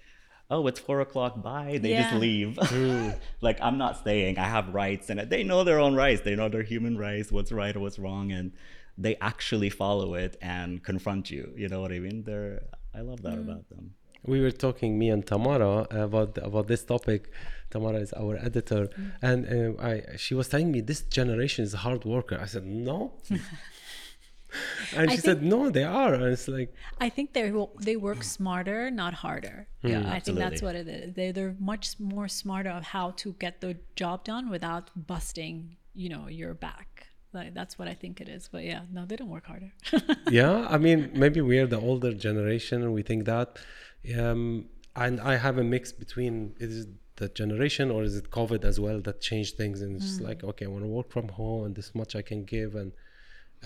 [0.51, 2.59] oh it's four o'clock bye they just leave.
[3.41, 6.49] Like i'm not staying i have rights and they know their own rights they know
[6.49, 8.53] their human rights what's right or what's wrong and
[8.99, 12.23] they actually follow it and confront you you know what i mean?
[12.25, 12.63] They're
[12.95, 13.95] i love that about them.
[14.25, 17.31] We were talking me and Tamara about about this topic.
[17.71, 18.89] Tamara is our editor,
[19.23, 19.41] and
[19.79, 22.37] uh, I she was telling me this generation is a hard worker.
[22.41, 23.13] I said no,
[24.97, 26.15] and she said no, they are.
[26.15, 29.69] And it's like I think they they work smarter, not harder.
[29.83, 31.15] Yeah, I think that's what it is.
[31.15, 36.09] They they're much more smarter of how to get the job done without busting, you
[36.09, 37.07] know, your back.
[37.33, 38.49] Like that's what I think it is.
[38.51, 39.73] But yeah, no, they don't work harder.
[40.31, 43.59] yeah, I mean maybe we're the older generation and we think that.
[44.19, 48.65] Um, and I have a mix between is it the generation or is it COVID
[48.65, 51.29] as well that changed things and it's just like okay, I want to work from
[51.29, 52.93] home and this much I can give and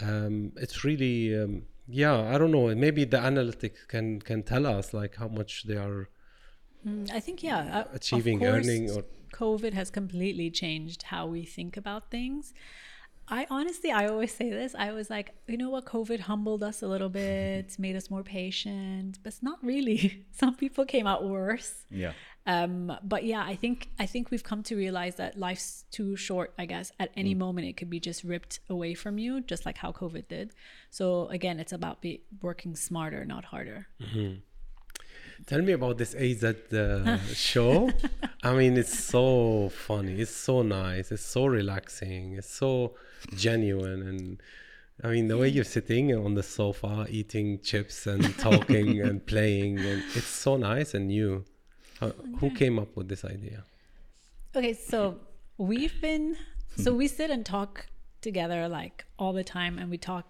[0.03, 4.93] um, it's really um, yeah I don't know maybe the analytics can can tell us
[4.95, 6.09] like how much they are
[7.13, 11.45] I think yeah, uh, of Achieving course, earning or- COVID has completely changed how we
[11.45, 12.55] think about things.
[13.29, 14.75] I honestly, I always say this.
[14.75, 15.85] I was like, you know what?
[15.85, 20.25] COVID humbled us a little bit, made us more patient, but it's not really.
[20.33, 21.85] Some people came out worse.
[21.91, 22.13] Yeah.
[22.47, 26.53] Um, but yeah, I think I think we've come to realize that life's too short.
[26.59, 29.77] I guess at any moment it could be just ripped away from you, just like
[29.79, 30.53] how COVID did.
[30.91, 33.89] So again, it's about be working smarter, not harder.
[35.47, 37.91] Tell me about this AZ uh, show.
[38.43, 40.21] I mean, it's so funny.
[40.21, 41.13] It's so nice.
[41.13, 42.35] It's so relaxing.
[42.35, 42.95] It's so
[43.37, 44.03] genuine.
[44.03, 44.43] And
[45.03, 49.79] I mean, the way you're sitting on the sofa, eating chips and talking and playing,
[49.79, 51.45] and it's so nice and new.
[52.39, 53.65] Who came up with this idea?
[54.57, 55.17] Okay, so
[55.59, 56.37] we've been
[56.77, 57.87] so we sit and talk
[58.23, 60.27] together like all the time, and we talk.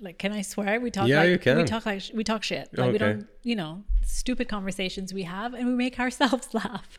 [0.00, 0.80] Like, can I swear?
[0.80, 1.56] We talk Yeah, like you can.
[1.56, 2.68] we talk like sh- we talk shit.
[2.76, 6.98] Like we don't, you know, stupid conversations we have, and we make ourselves laugh.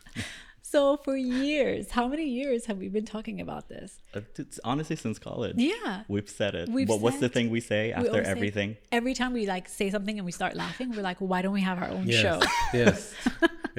[0.71, 3.89] So for years, how many years have we been talking about this?
[4.15, 5.55] Uh, It's honestly since college.
[5.57, 6.03] Yeah.
[6.07, 6.65] We've said it.
[6.69, 8.69] We've What what's the thing we say We after say- everything?
[8.99, 11.65] every time we like say something and we start laughing, we're like, why don't we
[11.71, 12.21] have our own Yes.
[12.23, 12.37] show?
[12.83, 12.97] yes.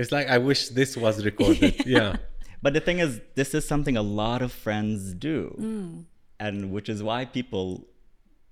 [0.01, 1.75] It's like, I wish this was recorded.
[1.97, 2.17] yeah.
[2.63, 6.05] But the thing is, this is something a lot of friends do, Mm.
[6.47, 7.67] and which is why people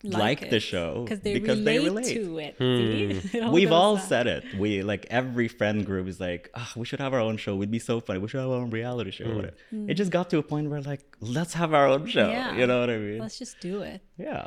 [0.04, 2.14] like, the show because they, because relate they relate.
[2.14, 2.56] to it.
[2.58, 3.38] see?
[3.38, 4.04] It all We've all back.
[4.04, 4.44] said it.
[4.58, 7.56] We like every friend group is like, oh, we should have our own show.
[7.56, 8.18] We'd be so funny.
[8.18, 9.24] We should have our own reality show.
[9.34, 9.54] whatever.
[9.88, 12.28] It just got to a point where like, let's have our own show.
[12.28, 12.54] Yeah.
[12.56, 13.18] You know what I mean?
[13.18, 14.02] Let's just do it.
[14.18, 14.46] yeah.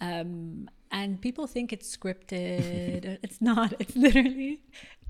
[0.00, 3.18] um, and people think it's scripted.
[3.22, 3.74] it's not.
[3.78, 4.60] It's literally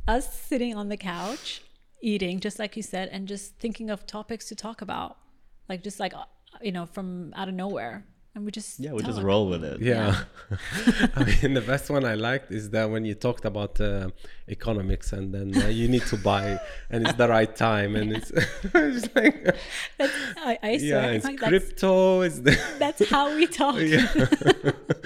[0.07, 1.63] us sitting on the couch,
[2.01, 5.17] eating, just like you said, and just thinking of topics to talk about,
[5.69, 6.25] like just like uh,
[6.63, 8.05] you know from out of nowhere,
[8.39, 9.81] and we just Yeah, we just roll with it.
[9.81, 10.23] Yeah.
[11.17, 14.11] I mean, the best one I liked is that when you talked about uh,
[14.49, 18.31] economics and then uh, you need to buy and it's the right time and it's,
[18.75, 19.37] it's like,
[19.99, 22.21] That's, I, I yeah, it's like, that's, crypto.
[22.21, 23.75] It's the, that's how we talk.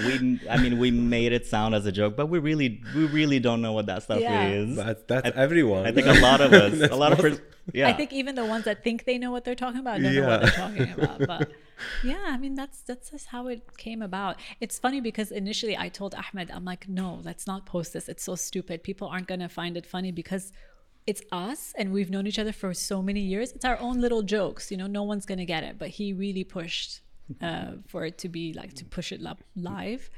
[0.07, 3.41] we I mean we made it sound as a joke, but we really we really
[3.41, 4.49] don't know what that stuff Yeah.
[4.49, 4.77] is.
[4.77, 5.87] but that's everyone.
[5.87, 7.89] I think a lot of us, a lot of most- pers- yeah.
[7.89, 10.29] I think even the ones that think they know what they're talking about don't know
[10.29, 11.19] what they're talking about.
[11.27, 11.51] But
[12.05, 14.37] yeah, I mean that's that's just how it came about.
[14.61, 18.09] It's funny because initially I told Ahmed, I'm like, no, let's not post this.
[18.09, 18.83] It's so stupid.
[18.83, 20.53] People aren't gonna find it funny because
[21.07, 23.53] it's us and we've known each other for so many years.
[23.53, 24.87] It's our own little jokes, you know.
[24.87, 25.79] No one's gonna get it.
[25.79, 27.01] But he really pushed
[27.41, 29.21] uh, for it to be like to push it
[29.57, 30.11] live.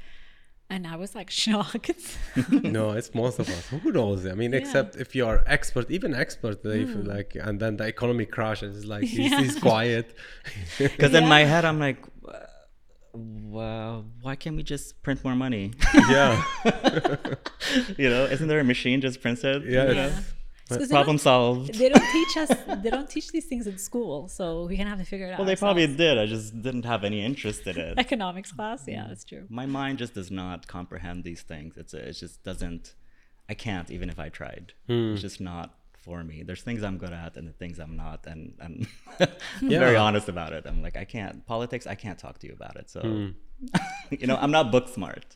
[0.75, 2.17] And I was like shocked.
[2.51, 3.67] no, it's most of us.
[3.83, 4.27] Who knows?
[4.27, 7.85] I mean, except if you are expert, even expert, they feel like, and then the
[7.87, 9.31] economy crashes, it's like he's.
[9.31, 9.41] Yeah.
[9.41, 10.07] he's quiet.
[10.77, 12.33] Because in my head, I'm like, "Uh,
[13.55, 15.65] well, why can't we just print more money?
[16.17, 16.43] yeah.
[17.97, 19.63] you know, isn't there a machine just prints it?
[19.63, 20.11] Yeah.
[20.69, 20.81] You know?
[20.81, 21.73] It's 'cause they Problem solved.
[21.75, 22.49] they don't teach us
[22.83, 25.39] they don't teach these things in school so we can have to figure it out
[25.39, 26.17] Well, they probably did.
[26.17, 27.97] I just didn't have any interest in it.
[27.99, 29.09] economics class yeah mm.
[29.09, 31.77] that's true My mind just does not comprehend these things.
[31.77, 32.95] It's it just doesn't.
[33.47, 34.73] I can't even if I tried.
[34.87, 35.13] Hmm.
[35.13, 35.67] It's just not
[36.05, 36.37] for me.
[36.47, 38.87] There's things I'm good at and the things I'm not, and and
[39.19, 40.63] I'm very honest about it.
[40.69, 41.85] I'm like I can't politics.
[41.85, 42.89] I can't talk to you about it.
[42.89, 43.27] So hmm.
[44.21, 45.27] you know, I'm not book smart.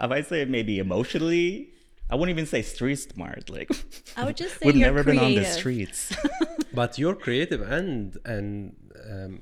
[0.00, 1.72] If I say maybe emotionally,
[2.10, 3.50] I wouldn't even say street smart.
[3.50, 3.70] Like
[4.16, 6.00] i would just say we've you're never been on the streets.
[6.80, 8.48] but you're creative and and
[9.12, 9.32] um,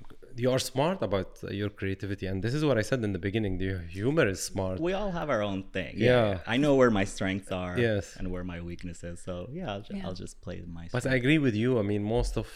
[0.42, 3.22] you are smart about uh, your creativity and this is what i said in the
[3.29, 5.94] beginning the humor is smart we all have our own thing.
[5.96, 6.40] Yeah.
[6.55, 7.74] I know where my strengths are.
[7.79, 8.05] Yes.
[8.18, 9.16] and where my weaknesses.
[9.26, 10.05] So yeah, I'll, ju- Yeah.
[10.07, 10.88] I'll just play my.
[10.96, 12.46] but i agree with you i mean most of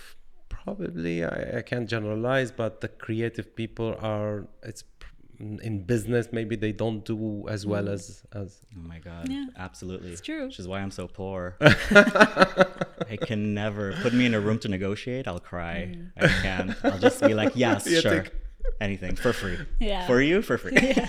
[0.49, 5.00] probably I, I can't generalize but the creative people are it's pr-
[5.41, 7.93] in business maybe they don't do as well mm.
[7.93, 9.29] as as Oh my god!
[9.29, 9.47] Yeah.
[9.57, 10.47] Absolutely, It's true.
[10.47, 11.57] Which is why I'm so poor.
[11.61, 15.27] I can never put me in a room to negotiate.
[15.27, 15.93] I'll cry.
[15.93, 16.13] Mm.
[16.17, 16.85] I can't.
[16.85, 18.33] I'll just be like, yes, Yeah, sure, take-
[18.81, 19.59] anything for free.
[19.81, 20.07] Yeah.
[20.07, 20.95] For you, for free.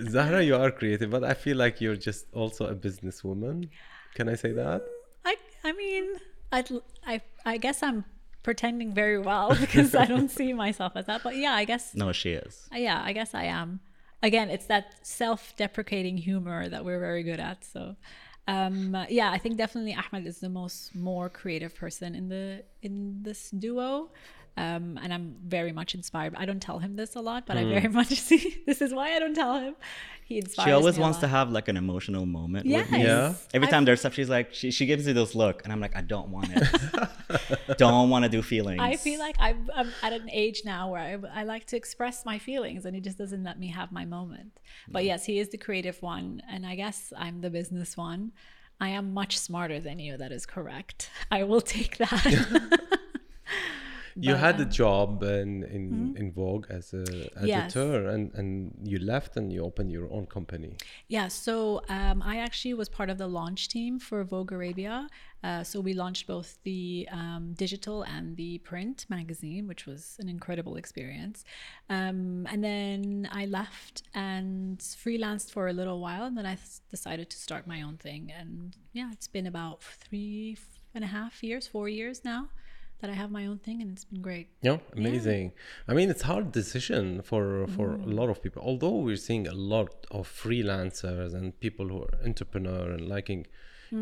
[0.00, 3.66] zahra you are creative but i feel like you're just also a businesswoman
[4.14, 4.82] can i say that
[5.24, 6.04] i i mean
[6.52, 6.68] I'd,
[7.06, 8.04] i i guess i'm
[8.46, 12.12] pretending very well because i don't see myself as that but yeah i guess No,
[12.12, 12.68] she is.
[12.72, 13.80] Uh, yeah, I guess I am.
[14.22, 17.58] Again, it's that self-deprecating humor that we're very good at.
[17.72, 17.96] So,
[18.48, 22.44] um, yeah, I think definitely Ahmed is the most more creative person in the
[22.82, 22.94] in
[23.28, 24.10] this duo,
[24.56, 26.34] um, and I'm very much inspired.
[26.36, 28.62] I don't tell him this a lot, but I very much see.
[28.66, 29.76] This is why I don't tell him.
[30.24, 30.66] He inspires.
[30.66, 32.90] She always wants to have like an emotional moment Yes.
[32.90, 33.04] with me.
[33.04, 33.34] Yeah.
[33.54, 35.80] Every I've- time there's stuff, she's like, she, she gives me those look, and I'm
[35.80, 37.76] like, I don't want it.
[37.78, 38.80] don't want to do feelings.
[38.80, 42.24] I feel like I'm, I'm at an age now where I, I like to express
[42.24, 44.58] my feelings and he just doesn't let me have my moment.
[44.88, 46.42] But yes, he is the creative one.
[46.48, 48.32] And I guess I'm the business one.
[48.80, 50.16] I am much smarter than you.
[50.16, 51.10] That is correct.
[51.30, 52.80] I will take that.
[54.18, 57.04] you But, had a um, job in in, in Vogue as a
[57.42, 57.76] Yes.
[57.76, 60.72] editor, and and you left and you opened your own company.
[61.08, 65.08] Yeah, so um, I actually was part of the launch team for Vogue Arabia.
[65.44, 70.28] Uh, so we launched both the um, digital and the print magazine, which was an
[70.28, 71.44] incredible experience.
[71.90, 76.24] Um, and then I left and freelanced for a little while.
[76.24, 76.56] And then I
[76.90, 78.32] decided to start my own thing.
[78.36, 80.56] And yeah, it's been about three
[80.94, 82.48] and a half years, four years now
[83.00, 84.48] that I have my own thing, and it's been great.
[84.62, 85.52] Yeah, amazing.
[85.88, 88.04] I mean, it's hard decision for for Mm.
[88.10, 88.62] a lot of people.
[88.70, 93.46] Although we're seeing a lot of freelancers and people who are entrepreneur and liking,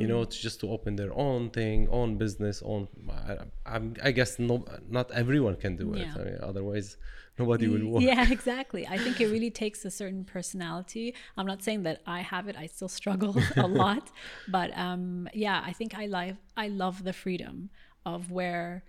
[0.03, 0.31] you know, Mm.
[0.31, 2.83] to just to open their own thing, own business, own.
[3.31, 3.37] I,
[3.75, 6.01] I'm, I guess no, not everyone can do it.
[6.07, 6.15] Yeah.
[6.21, 6.89] I mean, otherwise,
[7.39, 8.03] nobody will work.
[8.03, 8.83] Yeah, exactly.
[8.87, 11.07] I think it really takes a certain personality.
[11.37, 12.57] I'm not saying that I have it.
[12.65, 14.05] I still struggle a lot,
[14.57, 17.57] but um, yeah, I think I love I love the freedom
[18.05, 18.85] of where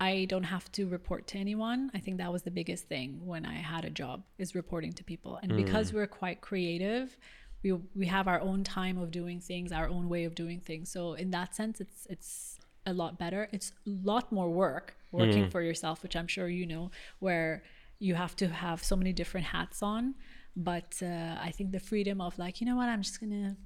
[0.00, 1.90] I don't have to report to anyone.
[1.94, 5.04] I think that was the biggest thing when I had a job is reporting to
[5.04, 5.38] people.
[5.42, 7.16] And because we're quite creative,
[7.64, 10.90] we we have our own time of doing things, our own way of doing things.
[10.90, 13.48] So in that sense, it's it's a lot better.
[13.52, 17.62] It's a lot more work working for yourself, which I'm sure you know, where
[17.98, 20.14] you have to have so many different hats on.
[20.56, 23.56] But uh, I think the freedom of like, you know what, I'm just gonna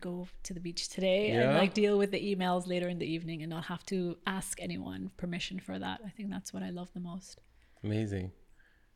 [0.00, 3.42] go to the beach today and like deal with the emails later in the evening
[3.42, 6.00] and not have to ask anyone permission for that.
[6.04, 7.40] I think that's what I love the most.
[7.82, 8.32] Amazing.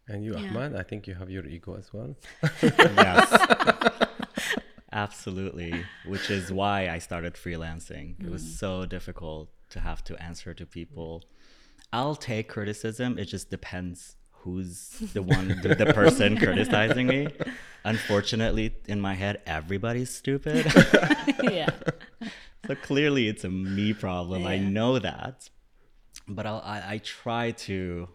[0.09, 0.51] And you, Yeah.
[0.51, 2.17] Ahmed, I think you have your ego as well.
[2.63, 4.09] yes.
[4.93, 5.85] Absolutely.
[6.07, 8.23] Which is why I started freelancing.
[8.23, 8.59] It was mm.
[8.59, 11.23] so difficult to have to answer to people.
[11.93, 13.19] I'll take criticism.
[13.19, 17.29] It just depends who's the one, the, the person criticizing me.
[17.85, 20.65] Unfortunately, in my head, everybody's stupid.
[21.43, 21.71] yeah.
[22.67, 24.47] so clearly, it's a me problem.
[24.47, 25.49] I know that.
[26.29, 28.09] But I'll, I, I try to,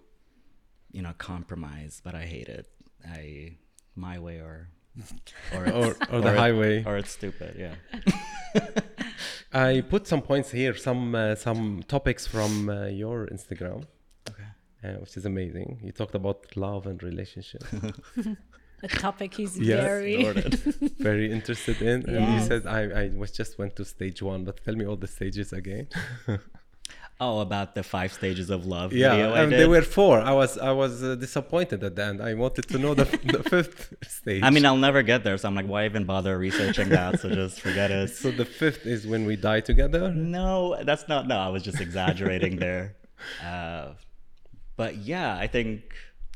[0.92, 2.68] you know, compromise, but I hate it.
[3.06, 3.58] I,
[3.96, 4.70] my way or,
[5.54, 6.84] or, Or, or the it- highway.
[6.86, 7.56] or it's stupid.
[7.60, 7.76] Yeah.
[9.54, 13.86] I put some points here, some uh, some topics from uh, your Instagram,
[14.30, 14.44] Okay.
[14.84, 15.80] uh, which is amazing.
[15.84, 17.64] You talked about love and relationship.
[18.84, 20.24] A topic he's Yes, very
[21.00, 22.08] very interested in.
[22.10, 22.48] And you Yes.
[22.48, 25.52] said I, I was just went to stage one, but tell me all the stages
[25.54, 25.88] again.
[27.20, 30.20] Oh, about the five stages of love yeah, video and there were four.
[30.22, 32.22] I was I was uh, disappointed at the end.
[32.22, 34.44] I wanted to know the, the fifth stage.
[34.44, 37.20] I mean, I'll never get there, so I'm like, why even bother researching that?
[37.20, 38.10] So just forget it.
[38.12, 40.12] so the fifth is when we die together.
[40.14, 41.28] No, that's not.
[41.28, 42.96] No, I was just exaggerating there.
[43.44, 43.94] Uh,
[44.76, 45.82] but yeah, I think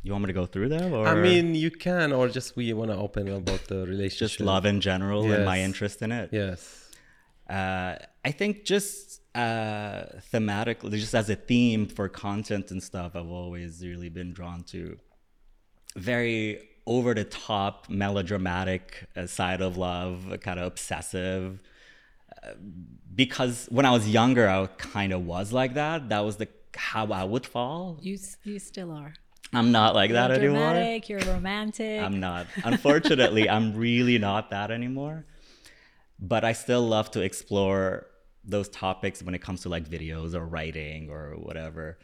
[0.03, 2.73] you want me to go through them, or I mean, you can, or just we
[2.73, 4.29] want to open about the relationship.
[4.37, 6.29] just love in general and my interest in it.
[6.31, 6.89] Yes.
[7.49, 13.29] Uh, I think just uh, thematically, just as a theme for content and stuff, I've
[13.29, 14.97] always really been drawn to
[15.95, 21.61] very over the top, melodramatic uh, side of love, kind of obsessive.
[22.43, 22.53] Uh,
[23.13, 26.09] because when I was younger, I kind of was like that.
[26.09, 27.99] That was the how I would fall.
[28.01, 29.13] you you still are.
[29.53, 30.73] I'm not like that you're anymore.
[30.73, 32.01] dramatic, you're romantic.
[32.01, 32.47] I'm not.
[32.63, 35.25] Unfortunately, I'm really not that anymore.
[36.19, 38.07] But I still love to explore
[38.43, 41.97] those topics when it comes to like videos or writing or whatever.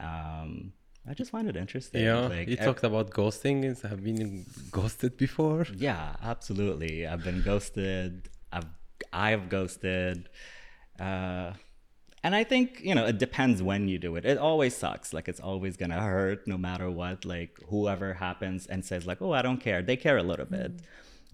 [0.00, 0.72] Um,
[1.08, 2.02] I just find it interesting.
[2.02, 2.26] Yeah.
[2.28, 3.64] Like, you ev- talked about ghosting.
[3.64, 5.66] Is have been ghosted before?
[5.76, 7.06] yeah, absolutely.
[7.06, 8.28] I've been ghosted.
[8.52, 8.66] I've
[9.12, 10.28] I've ghosted.
[10.98, 11.52] Uh,
[12.22, 14.24] and I think, you know, it depends when you do it.
[14.24, 15.12] It always sucks.
[15.12, 17.24] Like it's always gonna hurt no matter what.
[17.24, 20.76] Like whoever happens and says, like, oh, I don't care, they care a little bit.
[20.76, 20.82] Mm.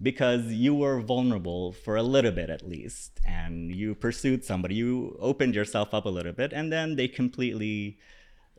[0.01, 5.17] Because you were vulnerable for a little bit at least, and you pursued somebody, you
[5.21, 7.97] opened yourself up a little bit, and then they completely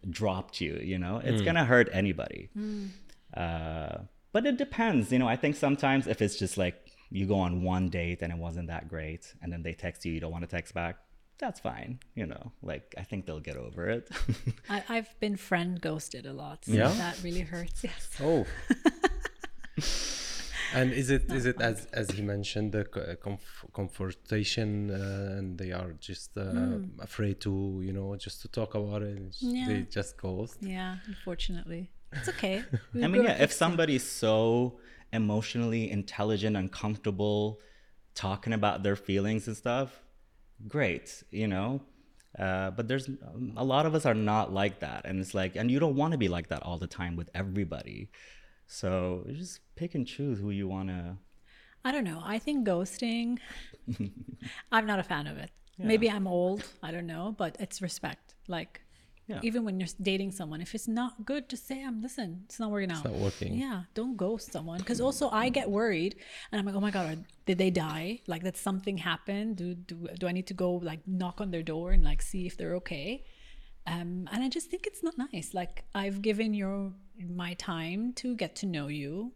[0.08, 1.20] dropped you, you know?
[1.22, 1.44] It's mm.
[1.44, 2.48] gonna hurt anybody.
[2.56, 2.88] Mm.
[3.36, 3.98] Uh,
[4.32, 5.12] but it depends.
[5.12, 6.76] You know, I think sometimes if it's just like
[7.10, 10.12] you go on one date and it wasn't that great, and then they text you,
[10.12, 10.96] you don't want to text back,
[11.38, 11.98] that's fine.
[12.14, 14.08] You know, like I think they'll get over it.
[14.70, 16.64] I, I've been friend ghosted a lot.
[16.64, 16.88] So Yeah?
[17.04, 17.82] that really hurts.
[17.84, 18.08] Yes.
[18.22, 18.46] Oh.
[20.74, 25.36] and is it is it as as he mentioned the co- uh, comf- confrontation uh,
[25.38, 29.34] and they are just uh, afraid to you know just to talk about it and
[29.40, 29.66] Yeah.
[29.68, 31.90] they just ghost Yeah, unfortunately.
[32.12, 32.64] It's okay.
[32.94, 34.78] We I mean, yeah, if fixing- somebody's so
[35.12, 37.60] emotionally intelligent and comfortable
[38.14, 39.90] talking about their feelings and stuff,
[40.68, 41.80] great, you know.
[42.38, 45.56] Uh, but there's um, a lot of us are not like that, and it's like,
[45.56, 48.10] and you don't want to be like that all the time with everybody.
[48.66, 51.16] So just pick and choose who you want to.
[51.84, 52.20] I don't know.
[52.24, 53.38] I think ghosting,
[54.72, 55.50] I'm not a fan of it.
[55.78, 56.64] Maybe I'm old.
[56.82, 58.34] I don't know, but it's respect.
[58.48, 58.80] Like,
[59.26, 59.40] Yeah.
[59.42, 62.70] Even when you're dating someone, if it's not good, just say, "I'm listen, it's not
[62.70, 63.54] working out." not working.
[63.54, 64.78] Yeah, don't ghost someone.
[64.78, 66.14] Because also, I get worried,
[66.52, 68.20] and I'm like, "Oh my god, did they die?
[68.28, 69.54] Like, did something happen?
[69.54, 72.46] Do do do I need to go like knock on their door and like see
[72.46, 73.24] if they're okay?"
[73.86, 75.54] Um, and I just think it's not nice.
[75.54, 79.32] Like, I've given your my time to get to know you,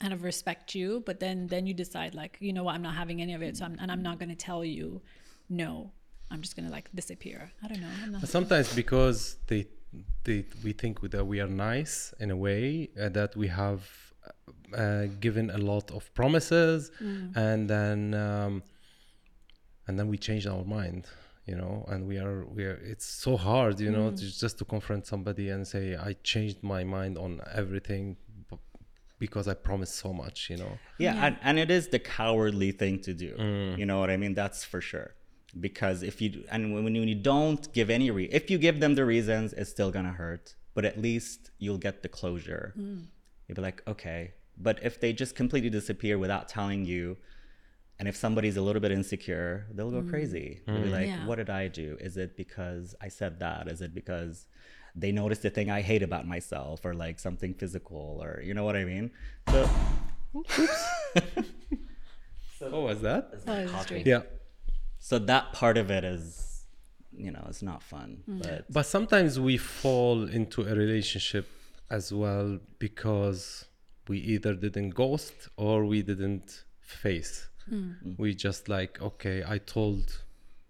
[0.00, 2.94] kind of respect you, but then then you decide like, you know what, I'm not
[2.94, 5.02] having any of it, so I'm, and I'm not going to tell you,
[5.48, 5.92] no,
[6.30, 7.50] I'm just going to like disappear.
[7.62, 7.88] I don't know.
[8.02, 9.66] I'm not, But sometimes because they
[10.24, 13.82] they we think that we are nice in a way uh, that we have
[14.76, 16.90] uh, given a lot of promises
[17.34, 18.62] and then um,
[19.86, 21.06] and then we change our mind
[21.46, 24.64] you know and we are we are it's so hard you know to, just to
[24.66, 28.16] confront somebody and say i changed my mind on everything
[29.18, 31.26] because i promised so much you know Yeah, Yeah.
[31.26, 33.30] And, and it is the cowardly thing to do.
[33.80, 34.34] You know what I mean?
[34.34, 35.14] That's for sure.
[35.58, 38.94] Because if you and when when you don't give any re, if you give them
[38.94, 40.54] the reasons, it's still gonna hurt.
[40.74, 42.74] But at least you'll get the closure.
[42.78, 43.06] Mm.
[43.46, 44.34] You'll be like, okay.
[44.56, 47.16] But if they just completely disappear without telling you,
[47.98, 50.10] and if somebody's a little bit insecure, they'll go mm.
[50.10, 50.60] crazy.
[50.66, 51.26] They'll be like, Yeah.
[51.26, 51.96] what did I do?
[52.00, 53.68] Is it because I said that?
[53.68, 54.46] Is it because
[54.94, 58.64] they noticed the thing I hate about myself or like something physical or you know
[58.64, 59.10] what I mean?
[59.50, 59.68] So
[60.36, 60.58] oops.
[62.60, 64.06] what was that it's straight.
[64.06, 64.22] yeah
[64.98, 66.64] so that part of it is
[67.16, 68.40] you know it's not fun mm-hmm.
[68.40, 71.46] but But sometimes we fall into a relationship
[71.90, 73.64] as well because
[74.08, 77.48] we either didn't ghost or we didn't face.
[77.70, 78.18] Mm.
[78.18, 80.22] We just like, okay, I told,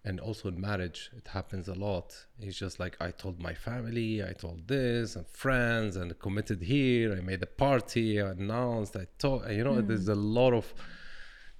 [0.04, 2.26] and also in marriage, it happens a lot.
[2.40, 7.12] It's just like, I told my family, I told this, and friends, and committed here.
[7.12, 10.12] I made a party, I announced, I told, you know, there's mm.
[10.12, 10.72] a lot of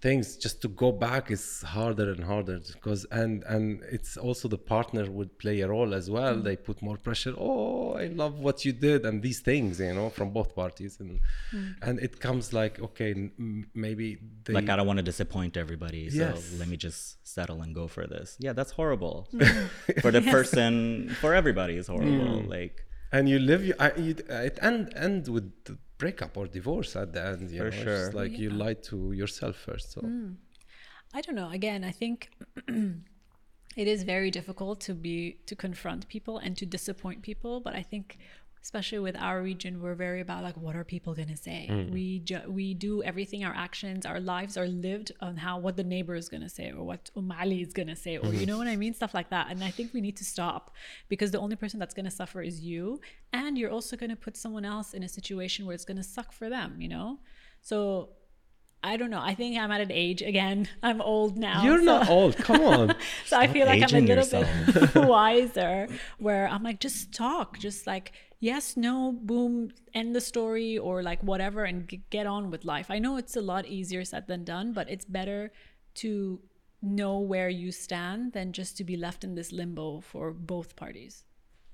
[0.01, 4.63] things just to go back is harder and harder because and and it's also the
[4.75, 6.45] partner would play a role as well Mm.
[6.45, 10.09] they put more pressure oh i love what you did and these things you know
[10.19, 11.13] from both parties and
[11.53, 11.75] Mm.
[11.87, 14.07] and it comes like okay n- m- maybe
[14.45, 16.41] they like i don't want to disappoint everybody so Yes.
[16.61, 17.01] let me just
[17.37, 19.17] settle and go for this yeah that's horrible
[20.05, 22.75] for the person for everybody is horrible like
[23.15, 24.15] and you live you, I, you
[24.49, 27.77] it end end with the breakup or divorce at the end you For know it's
[27.77, 27.99] sure.
[27.99, 30.37] just like you lied to yourself first so Mm.
[31.15, 31.51] I don't know.
[31.51, 32.31] Again, I think
[33.77, 37.61] it is very difficult to be to confront people and to disappoint people.
[37.61, 38.19] But I think,
[38.69, 41.61] especially with our region, we're very about like what are people gonna say.
[41.91, 43.43] We ju- we do everything.
[43.43, 46.83] Our actions, our lives are lived on how what the neighbor is gonna say or
[46.91, 49.47] what Um Ali is gonna say or you know what I mean, stuff like that.
[49.51, 50.65] And I think we need to stop
[51.13, 53.01] because the only person that's gonna suffer is you,
[53.33, 56.51] and you're also gonna put someone else in a situation where it's gonna suck for
[56.57, 56.71] them.
[56.85, 57.09] You know,
[57.63, 58.11] so.
[58.81, 59.21] I don't know.
[59.21, 60.69] I think I'm at an age again.
[60.89, 61.65] I'm old now.
[61.65, 62.95] you're so- not old come on
[63.27, 65.89] so I feel like I'm a little bit wiser
[66.27, 71.23] where I'm like, just talk, just like, yes, no, boom, end the story or like
[71.23, 72.91] whatever and g- get on with life.
[72.91, 75.53] I know it's a lot easier said than done, but it's better
[75.97, 76.41] to
[76.83, 81.25] know where you stand than just to be left in this limbo for both parties.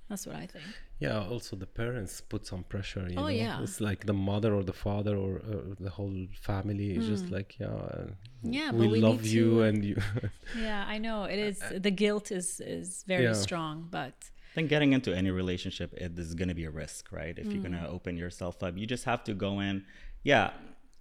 [0.09, 0.65] That's what I think.
[0.99, 3.07] Yeah, also the parents put some pressure.
[3.09, 3.29] You Oh, know?
[3.29, 3.63] yeah.
[3.63, 7.57] it's like the mother or the father or uh, the whole family is just like,
[7.59, 8.07] yeah, uh.
[8.43, 9.97] Yeah, we but we love need you to- and you.
[10.59, 11.59] Yeah, I know it is.
[11.87, 13.33] The guilt is is very Yeah.
[13.47, 14.15] strong, but
[14.55, 17.37] think getting into any relationship it is going to be a risk, right?
[17.37, 17.93] If you're going to mm.
[17.93, 19.85] open yourself up, you just have to go in.
[20.23, 20.51] Yeah,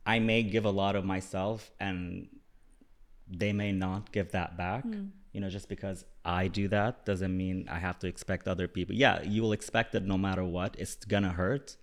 [0.05, 2.27] I may give a lot of myself, and
[3.27, 4.85] they may not give that back.
[4.85, 5.11] Mm.
[5.31, 8.95] You know, just because I do that doesn't mean I have to expect other people.
[8.95, 10.75] Yeah, you will expect it no matter what.
[10.77, 11.77] It's gonna hurt,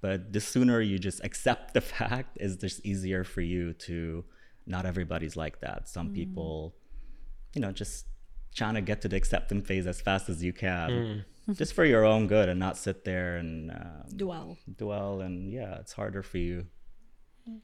[0.00, 4.24] but the sooner you just accept the fact, is just easier for you to.
[4.66, 5.88] Not everybody's like that.
[5.88, 6.14] Some mm.
[6.14, 6.74] people
[7.54, 8.06] you know, just
[8.54, 12.04] trying to get to the acceptance phase as fast as you can, just for your
[12.04, 14.56] own good, and not sit there and uh, dwell.
[14.76, 15.20] dwell.
[15.20, 16.66] And yeah, it's harder for you.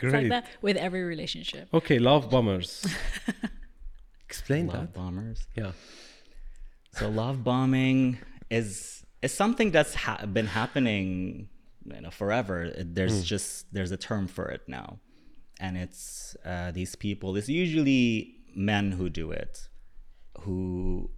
[0.00, 0.28] It's like Great.
[0.28, 1.68] that with every relationship.
[1.74, 2.86] Okay, love bombers.
[4.28, 4.74] Explain that.
[4.74, 4.94] Love that.
[4.94, 5.46] bombers.
[5.56, 5.72] Yeah.
[6.92, 8.18] So love bombing
[8.50, 11.48] is is something that's ha- been happening,
[11.84, 12.62] you know, forever.
[12.64, 15.00] It- There's just there's a term for it now,
[15.58, 17.36] and it's uh, these people.
[17.36, 19.68] It's usually men who do it,
[20.40, 21.10] who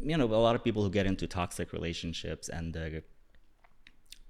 [0.00, 3.02] you know a lot of people who get into toxic relationships and the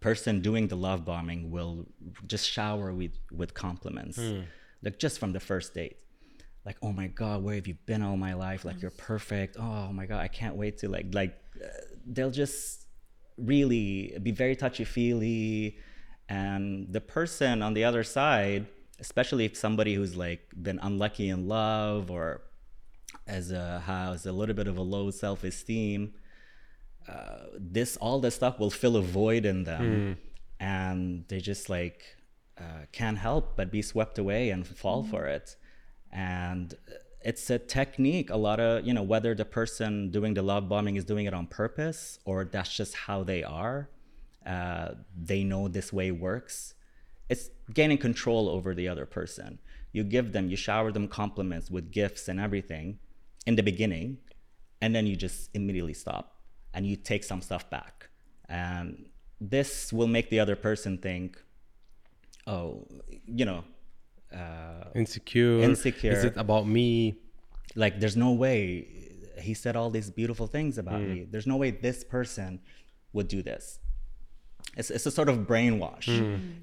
[0.00, 1.86] person doing the love bombing will
[2.26, 4.18] just shower with with compliments
[4.82, 5.96] like just from the first date.
[6.64, 8.64] Like oh my god where have you been all my life?
[8.64, 9.56] Like you're perfect.
[9.58, 11.68] Oh my god i can't wait to like like uh,
[12.06, 12.86] they'll just
[13.36, 15.78] really be very touchy feely
[16.28, 18.66] and the person on the other side
[19.00, 22.42] especially if somebody who's like been unlucky in love or
[23.26, 26.12] as a has a little bit of a low self-esteem
[27.08, 30.18] uh, this all this stuff will fill a void in them.
[30.60, 32.02] And they just like
[32.58, 35.56] uh, can't help but be swept away and fall for it.
[36.12, 36.74] And
[37.24, 38.30] it's a technique.
[38.30, 41.34] A lot of you know whether the person doing the love bombing is doing it
[41.34, 43.88] on purpose or that's just how they are
[44.46, 46.74] uh, they know this way works
[47.28, 49.58] it's gaining control over the other person.
[49.92, 52.98] You give them you shower them compliments with gifts and everything
[53.46, 54.18] in the beginning
[54.80, 56.40] and then you just immediately stop
[56.74, 58.08] and you take some stuff back.
[58.48, 59.06] And
[59.40, 61.42] this will make the other person think
[62.46, 62.86] oh
[63.26, 63.64] you know
[64.34, 65.60] uh, insecure.
[65.60, 66.12] Insecure.
[66.12, 67.18] is it about me?
[67.74, 68.86] Like there's no way.
[69.40, 71.26] He said all these beautiful things about me.
[71.30, 72.60] There's no way this person
[73.12, 73.78] would do this.
[74.76, 76.08] It's, it's a sort of brainwash.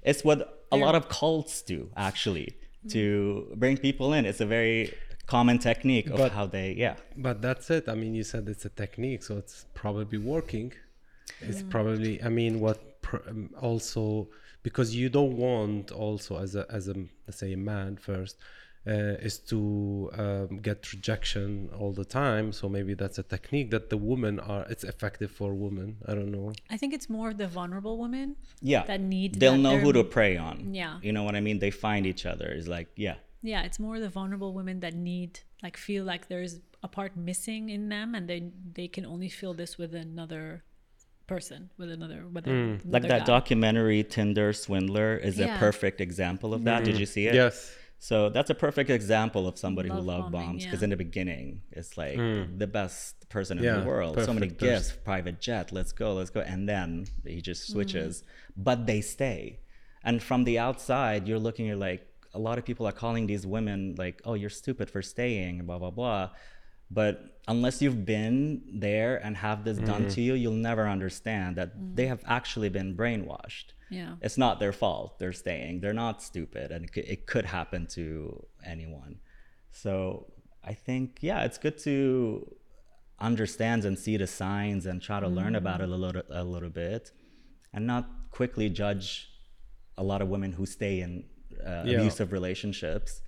[0.03, 2.49] It's what a lot of cults do actually
[2.89, 4.93] to bring people in it's a very
[5.25, 7.83] common technique of But- how they yeah But that's it.
[7.89, 10.73] I mean, you said it's a technique, so it's probably working.
[11.41, 12.21] It's probably.
[12.21, 14.27] I mean, what pr- um, also
[14.67, 16.95] because you don't want also as a as a
[17.25, 18.35] let's say a man first
[18.87, 22.51] is to um, get rejection all the time.
[22.51, 24.65] So maybe that's a technique that the women are.
[24.69, 25.97] It's effective for women.
[26.07, 26.53] I don't know.
[26.69, 30.03] I think it's more the vulnerable women yeah that need they'll that know who to
[30.03, 30.99] prey on Yeah.
[31.01, 33.15] you know what i mean they find each other it's like yeah
[33.53, 35.31] Yeah, it's more the vulnerable women that need
[35.65, 36.53] like feel like there's
[36.87, 38.41] a part missing in them and they
[38.77, 40.63] they can only feel this with another
[41.27, 42.75] person, with another with Hmm.
[42.95, 43.25] like that guy.
[43.35, 47.55] documentary tinder swindler is a perfect example of that did you see it Yes.
[47.99, 50.85] So that's a perfect example of somebody who Love love bombing, bombs because yeah.
[50.85, 53.81] in the beginning it's like the best person in Hmm.
[53.81, 54.15] The world.
[54.21, 58.23] So many perfect gifts, private jet, let's go, let's go, and then he just switches.
[58.55, 59.59] But they stay,
[60.03, 63.47] and from the outside you're looking at like a lot of people are calling these
[63.47, 66.29] women like, oh, you're stupid for staying, blah blah blah.
[66.91, 70.09] But unless you've been there and have this done mm-hmm.
[70.09, 71.95] to you, you'll never understand that mm.
[71.95, 73.73] they have actually been brainwashed.
[73.91, 74.15] Yeah.
[74.19, 75.81] it's not their fault they're staying.
[75.81, 79.19] They're not stupid and it could, it could happen to anyone.
[79.71, 80.27] So
[80.65, 82.55] i think yeah it's good to
[83.19, 85.93] understand and see the signs and try to learn about it mm.
[85.93, 87.11] a little a little bit
[87.73, 89.29] and not quickly judge
[89.97, 91.23] a lot of women who stay in
[91.65, 91.99] uh, Yeah.
[91.99, 93.21] abusive relationships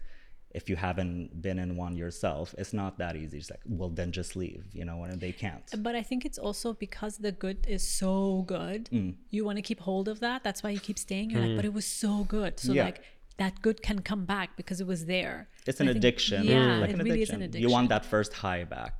[0.60, 4.10] if you haven't been in one yourself it's not that easy it's like well then
[4.20, 7.60] just leave you know and they can't But I think it's also because the good
[7.76, 8.14] is so
[8.56, 9.12] good, Mm.
[9.36, 10.38] you want to keep hold of that.
[10.48, 11.28] That's why you keep staying.
[11.32, 12.54] You're like, but it was so good.
[12.66, 12.86] So Yeah.
[12.90, 13.00] like
[13.44, 15.38] that good can come back because it was there.
[15.70, 17.36] it's an think- addiction Yeah, like it an really addiction.
[17.36, 17.64] is an addiction.
[17.66, 18.94] you want that first high back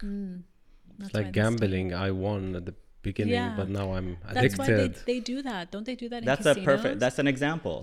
[0.98, 1.88] That's It's like gambling.
[2.08, 2.76] I won at the
[3.07, 3.55] beginning, Yeah.
[3.61, 5.07] but now I'm That's why they, addicted.
[5.11, 5.63] they do that.
[5.73, 7.01] Don't they do that in that's a perfect casinos?
[7.05, 7.77] that's an example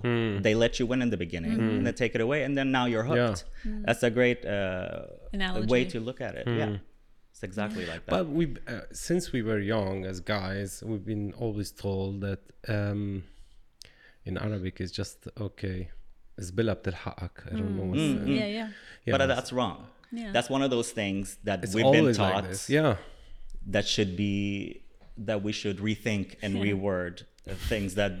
[0.46, 2.84] they let you win in the beginning and then take it away and then now
[2.92, 3.44] you're hooked
[3.86, 5.02] that's a great uh,
[5.38, 5.66] Analogy.
[5.74, 6.76] way to look at it yeah
[7.32, 11.26] it's exactly like that But we, uh, since we were young as guys, we've been
[11.44, 12.40] always told that
[12.76, 13.24] um,
[14.28, 15.16] in Arabic it's just
[15.48, 15.80] okay.
[16.40, 17.46] زبلة بتلحقك.
[17.46, 17.84] I don't know.
[17.84, 18.68] What's, uh, yeah, yeah.
[19.04, 19.78] yeah, but that's wrong
[20.12, 20.32] Yeah.
[20.32, 22.62] that's one of those things that it's we've been always taught like this.
[22.70, 22.96] Yeah.
[23.74, 24.82] that should be
[25.17, 28.13] that we should rethink and reword things that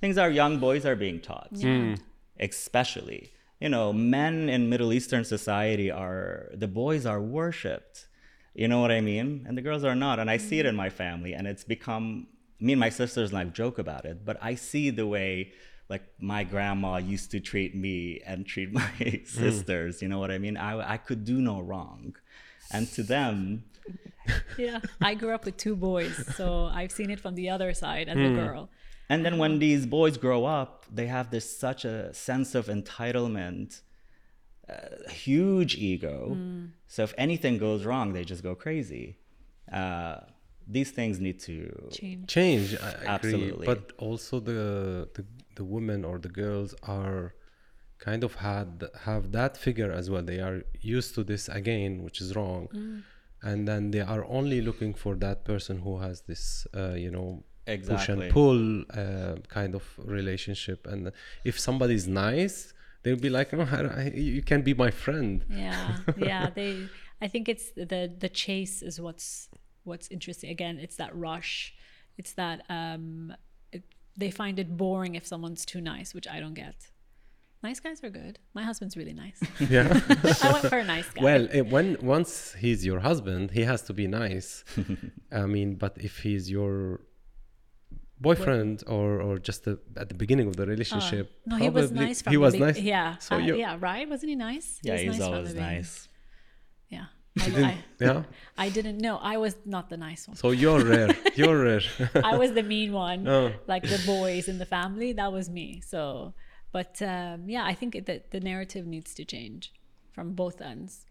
[0.00, 1.52] things our young boys are being taught.
[1.52, 1.98] Mm.
[2.38, 8.06] Especially you know men in middle eastern society are the boys are worshipped.
[8.54, 9.44] You know what i mean?
[9.46, 10.18] And the girls are not.
[10.18, 12.28] And i see it in my family and it's become
[12.60, 15.52] me and my sisters like joke about it but i see the way
[15.88, 19.26] like my grandma used to treat me and treat my mm.
[19.26, 20.02] sisters.
[20.02, 20.56] You know what i mean?
[20.56, 22.16] I, I could do no wrong.
[22.70, 23.64] And to them
[24.58, 24.80] Yeah.
[25.00, 28.16] I grew up with two boys, so I've seen it from the other side as
[28.16, 28.68] a girl.
[29.08, 33.80] And then when these boys grow up, they have this such a sense of entitlement,
[34.68, 36.36] uh, huge ego.
[36.86, 39.16] So if anything goes wrong, they just go crazy.
[39.72, 40.18] Uh,
[40.66, 41.88] these things need to.
[41.90, 42.28] Change.
[42.28, 42.76] Change.
[42.76, 43.06] I agree.
[43.06, 43.66] Absolutely.
[43.66, 45.24] But also the, the
[45.56, 47.34] the women or the girls are
[47.98, 50.22] kind of had have that figure as well.
[50.22, 52.68] They are used to this again, which is wrong.
[53.42, 57.44] And then they are only looking for that person who has this, uh, you know,
[57.96, 60.86] push and pull uh, kind of relationship.
[60.86, 61.12] And
[61.44, 62.72] if somebody's nice,
[63.02, 65.96] they'll be like, "No, I, I- you can be my friend." Yeah.
[66.16, 66.50] Yeah.
[66.50, 66.88] They
[67.20, 69.48] I think it's the the chase is what's
[69.84, 70.50] what's interesting.
[70.50, 71.74] Again, it's that rush.
[72.16, 73.32] It's that um
[73.72, 73.82] it,
[74.16, 76.76] they find it boring if someone's too nice, which I don't get.
[77.62, 78.38] Nice guys are good.
[78.54, 79.40] My husband's really nice.
[79.60, 79.86] Yeah.
[80.44, 81.22] I went for a nice guy.
[81.22, 84.64] Well, when once he's your husband, he has to be nice.
[85.32, 87.00] I mean, but if he's your
[88.20, 92.22] boyfriend or or just the, at the beginning of the relationship, no, he was nice
[92.22, 92.78] from he the was nice.
[92.78, 93.16] Yeah.
[93.18, 94.08] So uh, yeah, right?
[94.08, 94.78] Wasn't he nice?
[94.82, 96.08] He Yeah, was he's nice always nice.
[96.88, 97.06] Yeah.
[97.40, 98.22] I, Didn't- I, yeah.
[98.56, 99.16] I didn't know.
[99.32, 100.36] I was not the nice one.
[100.36, 101.14] So you're rare.
[101.36, 101.82] You're rare.
[102.32, 103.52] I was the mean one, Oh.
[103.68, 105.12] like the boys in the family.
[105.12, 105.80] That was me.
[105.86, 106.34] So,
[106.72, 109.72] but um, yeah, I think that the narrative needs to change
[110.12, 111.06] from both ends.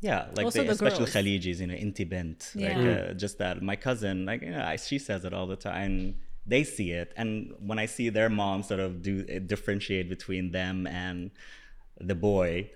[0.00, 1.14] Yeah, like Also the, the especially girls.
[1.14, 2.52] Khalijis, you know, inti bint.
[2.54, 3.08] Like Yeah.
[3.10, 3.62] uh, just that.
[3.62, 6.16] My cousin, like you know, I, she says it all the time.
[6.46, 10.52] They see it, and when I see their mom sort of do uh, differentiate between
[10.52, 11.30] them and
[12.00, 12.70] the boy,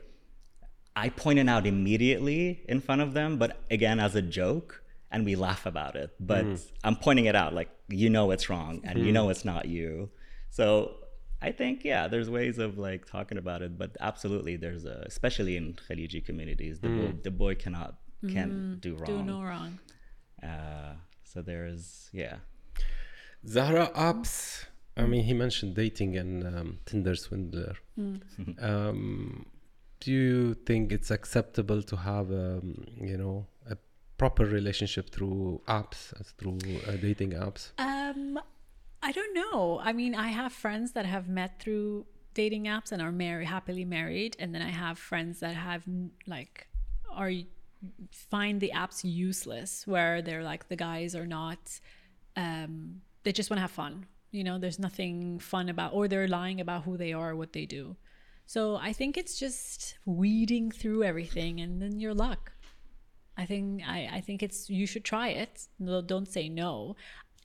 [0.94, 5.24] I point it out immediately in front of them, but again as a joke, and
[5.24, 6.10] we laugh about it.
[6.20, 6.44] But
[6.84, 10.10] I'm pointing it out, like you know it's wrong, and you know it's not you.
[10.50, 10.96] So
[11.42, 15.56] I think yeah, there's ways of like talking about it, but absolutely there's a, especially
[15.56, 17.96] in Khaliji communities, the boy, the boy cannot
[18.28, 19.06] can do wrong.
[19.06, 19.78] Do no wrong.
[20.42, 22.36] Uh, so there's yeah.
[23.46, 24.64] Zahra apps.
[24.96, 27.76] I mean, he mentioned dating and um, Tinder swindler.
[28.60, 29.46] Um,
[30.00, 33.76] do you think it's acceptable to have, um, you know, a
[34.18, 37.70] proper relationship through apps, through uh, dating apps?
[37.78, 38.40] Um,
[39.02, 39.80] I don't know.
[39.82, 43.84] I mean, I have friends that have met through dating apps and are married, happily
[43.84, 45.82] married, and then I have friends that have
[46.26, 46.68] like
[47.12, 47.32] are
[48.12, 51.80] find the apps useless, where they're like the guys are not.
[52.36, 54.06] Um, they just want to have fun.
[54.30, 57.66] You know, there's nothing fun about, or they're lying about who they are, what they
[57.66, 57.96] do.
[58.46, 62.52] So I think it's just weeding through everything, and then your luck.
[63.36, 65.66] I think I, I think it's you should try it.
[65.78, 66.96] No, don't say no.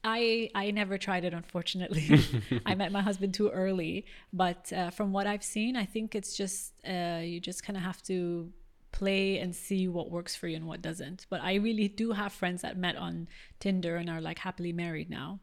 [0.03, 2.19] I I never tried it unfortunately.
[2.65, 6.35] I met my husband too early, but uh, from what I've seen, I think it's
[6.35, 8.51] just uh, you just kind of have to
[8.91, 11.25] play and see what works for you and what doesn't.
[11.29, 13.27] But I really do have friends that met on
[13.59, 15.39] Tinder and are like happily married now.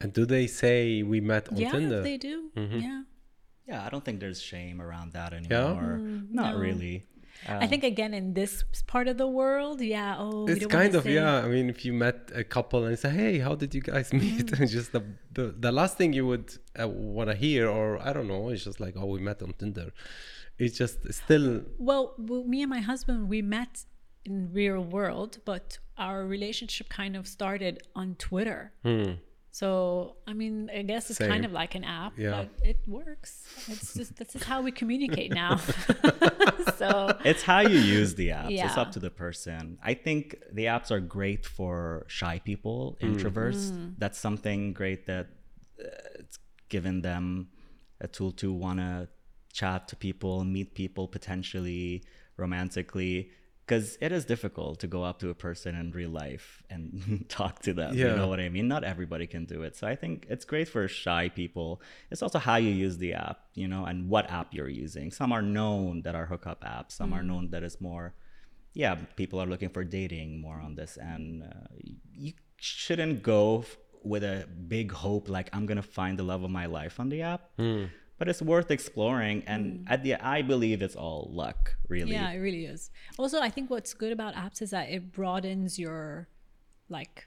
[0.00, 2.02] And do they say we met on yeah, Tinder?
[2.02, 2.50] they do.
[2.54, 3.02] Yeah.
[3.66, 6.00] Yeah, I don't think there's shame around that anymore.
[6.00, 6.58] Yeah, Not no.
[6.58, 7.04] really.
[7.46, 10.16] I think again in this part of the world, yeah.
[10.18, 11.44] Oh, it's kind of say- yeah.
[11.44, 14.46] I mean, if you met a couple and say, "Hey, how did you guys meet?"
[14.46, 14.60] Mm.
[14.60, 16.48] and just the, the the last thing you would
[16.82, 19.52] uh, want to hear, or I don't know, it's just like, "Oh, we met on
[19.60, 19.90] Tinder."
[20.58, 23.84] It's just still Well, well, me and my husband, we met
[24.24, 28.72] in real world, but our relationship kind of started on Twitter.
[29.58, 31.30] So, I mean, I guess it's Same.
[31.32, 32.30] kind of like an app, Yeah.
[32.30, 33.42] but it works.
[33.66, 35.56] It's just this is how we communicate now.
[36.76, 38.52] so, it's how you use the apps.
[38.64, 39.76] It's up to the person.
[39.82, 43.72] I think the apps are great for shy people, introverts.
[43.72, 43.94] Mm.
[43.98, 45.26] That's something great that
[45.84, 46.38] uh, it's
[46.68, 47.48] given them
[48.00, 49.08] a tool to want to
[49.52, 52.04] chat to people, meet people potentially
[52.36, 53.30] romantically.
[53.68, 57.60] Because it is difficult to go up to a person in real life and talk
[57.66, 57.92] to them.
[57.94, 58.06] Yeah.
[58.08, 58.66] You know what I mean?
[58.66, 59.76] Not everybody can do it.
[59.76, 61.82] So I think it's great for shy people.
[62.10, 65.10] It's also how you use the app, you know, and what app you're using.
[65.10, 66.92] Some are known that are hookup apps.
[66.92, 68.14] Some are known that is more,
[68.72, 70.96] yeah, people are looking for dating more on this.
[70.96, 71.68] And uh,
[72.14, 76.50] you shouldn't go f- with a big hope like I'm gonna find the love of
[76.50, 77.42] my life on the app.
[78.18, 79.44] But it's worth exploring.
[79.46, 79.84] And mm.
[79.88, 82.12] at the, I believe it's all luck, really.
[82.12, 82.90] yeah, it really is.
[83.18, 86.28] Also, I think what's good about apps is that it broadens your
[86.88, 87.26] like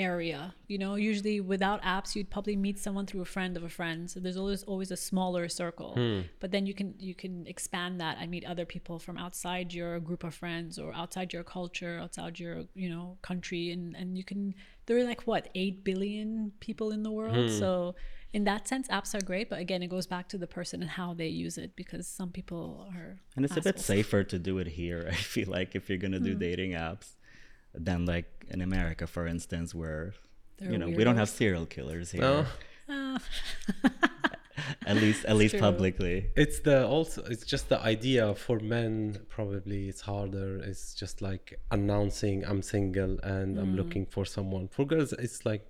[0.00, 0.54] area.
[0.66, 4.10] You know, usually without apps, you'd probably meet someone through a friend of a friend.
[4.10, 5.94] So there's always always a smaller circle.
[5.94, 6.20] Hmm.
[6.40, 10.00] But then you can you can expand that and meet other people from outside your
[10.00, 14.24] group of friends or outside your culture, outside your you know country, and and you
[14.24, 14.54] can.
[14.86, 17.50] There are like what eight billion people in the world.
[17.50, 17.58] Hmm.
[17.58, 17.94] So
[18.32, 19.48] in that sense, apps are great.
[19.50, 22.30] But again, it goes back to the person and how they use it because some
[22.30, 23.18] people are.
[23.36, 25.06] And it's a bit safer to do it here.
[25.10, 27.16] I feel like if you're gonna do dating apps,
[27.74, 30.14] than like in America, for instance, where
[30.58, 32.22] They're you know we don't have serial killers here.
[32.22, 32.46] no.
[32.92, 33.18] Ah.
[34.86, 35.60] At least, at least true.
[35.60, 36.26] publicly.
[36.36, 40.58] It's the also it's just the idea for men probably it's harder.
[40.58, 43.60] It's just like announcing I'm single and Mm.
[43.62, 44.68] I'm looking for someone.
[44.68, 45.64] For girls, it's like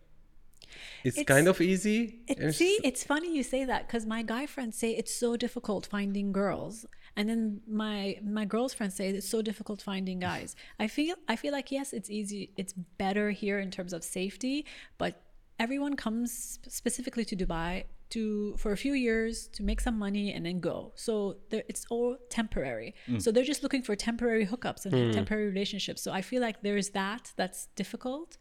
[1.05, 2.21] it's, It's- kind of easy.
[2.29, 5.37] It, see, it's- it's funny you say that because my guy friends say it's so
[5.37, 6.87] difficult finding girls,
[7.17, 10.55] and then my my girls friends say it's so difficult finding guys.
[10.79, 14.67] I feel I feel like yes, it's easy, it's better here in terms of safety,
[14.99, 15.13] but
[15.59, 20.45] everyone comes specifically to Dubai to for a few years to make some money and
[20.47, 20.93] then go.
[20.95, 22.95] So it's all temporary.
[23.09, 23.23] Mm.
[23.23, 25.13] So they're just looking for temporary hookups and mm.
[25.13, 26.03] temporary relationships.
[26.03, 28.37] So I feel like there's that that's difficult,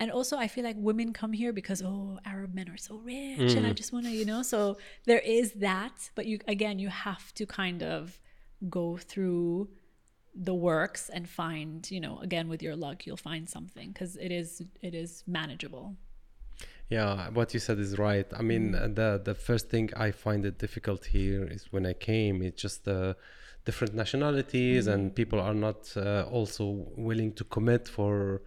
[0.00, 3.54] and also I feel like women come here because oh Arab men are so rich
[3.54, 3.74] and I mm.
[3.74, 4.42] just want to you know.
[4.42, 8.18] So there is that, but you again you have to kind of
[8.68, 9.68] go through
[10.34, 14.32] the works and find you know again with your luck you'll find something because it
[14.32, 15.96] is it is manageable.
[16.90, 18.26] Yeah, what you said is right.
[18.32, 18.94] I mean, Mm.
[18.94, 22.42] the the first thing I find it difficult here is when I came.
[22.42, 23.16] It's just the
[23.64, 26.64] different nationalities and people are not uh, also
[26.96, 28.42] willing to commit for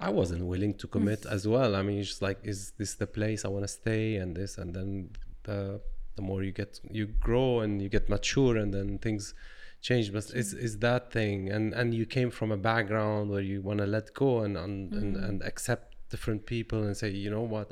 [0.00, 3.06] i wasn't willing to commit as well i mean it's just like is this the
[3.06, 5.10] place i want to stay and this and then
[5.44, 5.78] the
[6.16, 9.34] the more you get you grow and you get mature and then things
[9.82, 13.60] change but it's, it's that thing and and you came from a background where you
[13.60, 17.46] want to let go and and, and and accept different people and say you know
[17.54, 17.66] what?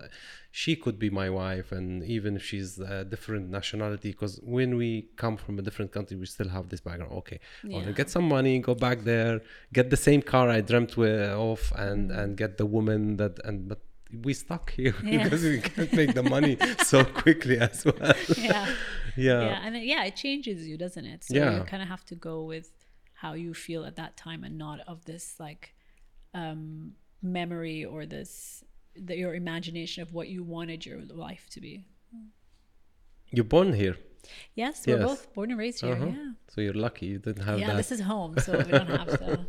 [0.63, 4.91] She could be my wife and even if she's a different nationality because when we
[5.23, 7.13] come from a different country we still have this background.
[7.23, 9.35] Okay I want to get some money go back there
[9.79, 13.81] get the same car i dreamt of and and get the woman that and but
[14.27, 15.23] we stuck here Yeah.
[15.25, 16.55] because we can't make the money
[16.93, 18.13] so quickly as well.
[18.49, 18.67] Yeah.
[19.29, 19.41] yeah.
[19.49, 21.21] Yeah and it, yeah it changes you doesn't it?
[21.25, 21.51] So Yeah.
[21.59, 22.69] you kind of have to go with
[23.23, 25.65] how you feel at that time and not of this like
[26.43, 28.65] um memory or this
[28.97, 31.85] the, your imagination of what you wanted your life to be.
[33.31, 33.97] You're born here.
[34.55, 35.07] Yes we're Yes.
[35.09, 36.07] both born and raised here Uh-huh.
[36.07, 36.33] yeah.
[36.49, 37.77] So you're lucky you didn't have yeah that.
[37.77, 39.47] this is home so we don't have to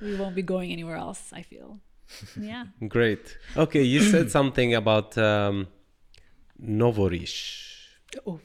[0.00, 1.78] we won't be going anywhere else i feel.
[2.40, 2.64] Yeah.
[2.96, 3.38] Great.
[3.56, 5.66] Okay you said something about um
[6.58, 7.40] nouveau riche.
[8.26, 8.40] Oh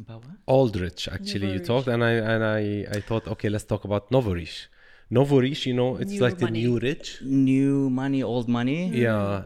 [0.00, 0.36] About what?
[0.46, 2.60] Aldrich actually you talked and I and I
[2.96, 4.68] I thought okay let's talk about Nouveau riche.
[5.10, 7.20] Nouveau riche, you know, it's New like the new rich.
[7.22, 8.88] New money, old money.
[8.88, 9.44] Yeah.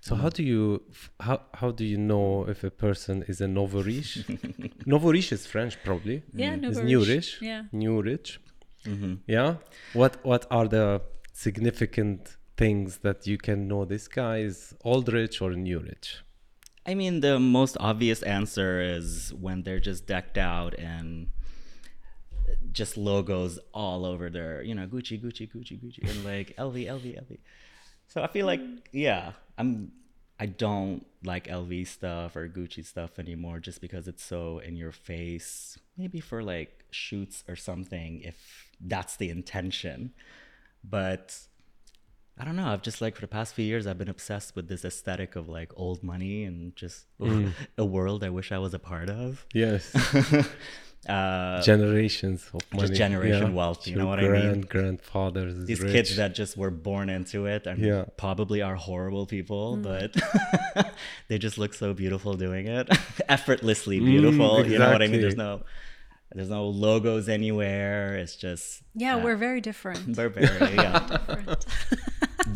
[0.00, 0.82] So how do you
[1.20, 4.24] how how do you know if a person is a Nouveau riche?
[4.86, 6.22] Nouveau riche is French probably.
[6.34, 6.60] yeah mm.
[6.62, 6.86] no Is worries.
[6.86, 7.38] new rich.
[7.42, 8.40] yeah New rich.
[8.86, 9.14] Mm-hmm.
[9.26, 9.56] Yeah.
[9.94, 11.02] What what are the
[11.32, 16.18] significant things that you can know this guy is old rich or new rich?
[16.86, 21.28] I mean, the most obvious answer is when they're just decked out and
[22.78, 27.24] just logos all over their, you know, Gucci, Gucci, Gucci, Gucci, and like LV, LV,
[27.24, 27.38] LV.
[28.06, 28.60] So I feel like,
[28.92, 29.90] yeah, I'm,
[30.38, 34.92] I don't like LV stuff or Gucci stuff anymore just because it's so in your
[34.92, 35.76] face.
[35.96, 40.12] Maybe for like shoots or something, if that's the intention.
[40.88, 41.36] But
[42.38, 42.68] I don't know.
[42.68, 45.48] I've just like for the past few years, I've been obsessed with this aesthetic of
[45.48, 47.52] like old money and just mm.
[47.76, 49.44] a world I wish I was a part of.
[49.52, 49.92] Yes.
[51.08, 52.94] Uh, Generations of money.
[52.94, 54.60] generation wealth, you know Your what I mean?
[54.62, 55.64] Grandfathers.
[55.64, 55.92] these rich.
[55.92, 58.04] kids that just were born into it and Yeah.
[58.16, 60.14] probably are horrible people, but
[61.28, 62.88] they just look so beautiful doing it,
[63.28, 64.66] effortlessly beautiful.
[64.66, 65.20] You know what I mean?
[65.22, 65.62] There's no,
[66.34, 68.16] there's no logos anywhere.
[68.16, 70.98] It's just yeah uh, we're very different we're very yeah.
[71.26, 71.64] different.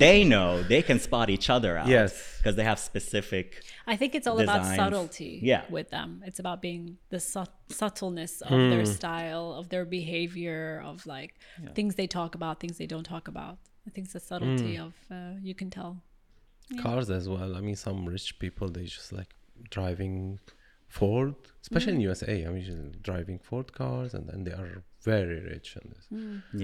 [0.06, 1.88] They know they can spot each other out.
[1.88, 2.12] Yes.
[2.38, 3.46] because they have specific.
[3.92, 5.62] I think it's all about subtlety Yeah.
[5.76, 6.08] with them.
[6.28, 6.84] It's about being
[7.14, 8.70] the sub- subtleness of Hmm.
[8.72, 11.32] their style, of their behavior, of like
[11.78, 13.54] things they talk about, things they don't talk about.
[13.86, 14.86] I think it's the subtlety Hmm.
[14.88, 15.92] of uh, you can tell.
[16.86, 17.50] cars as well.
[17.58, 19.30] I mean, some rich people they just like
[19.76, 20.16] driving
[20.88, 21.34] Ford,
[21.64, 22.32] especially in USA.
[22.46, 26.06] I mean, just driving Ford cars, and then they are very rich and this.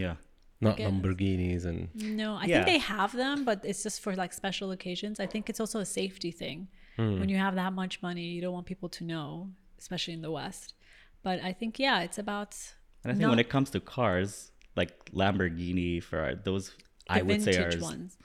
[0.02, 0.16] Yeah.
[0.60, 0.88] Not guess.
[0.88, 2.64] Uh, Lamborghinis and No, I Yeah.
[2.64, 5.20] think they have them, but it's just for like special occasions.
[5.20, 6.68] I think it's also a safety thing.
[6.96, 7.20] Hmm.
[7.20, 10.30] When you have that much money, you don't want people to know, especially in the
[10.30, 10.74] West.
[11.22, 12.56] But I think yeah, it's about
[13.04, 16.70] And I think not when it comes to cars, like Lamborghini, for those,
[17.06, 18.18] the I would say are vintage ones.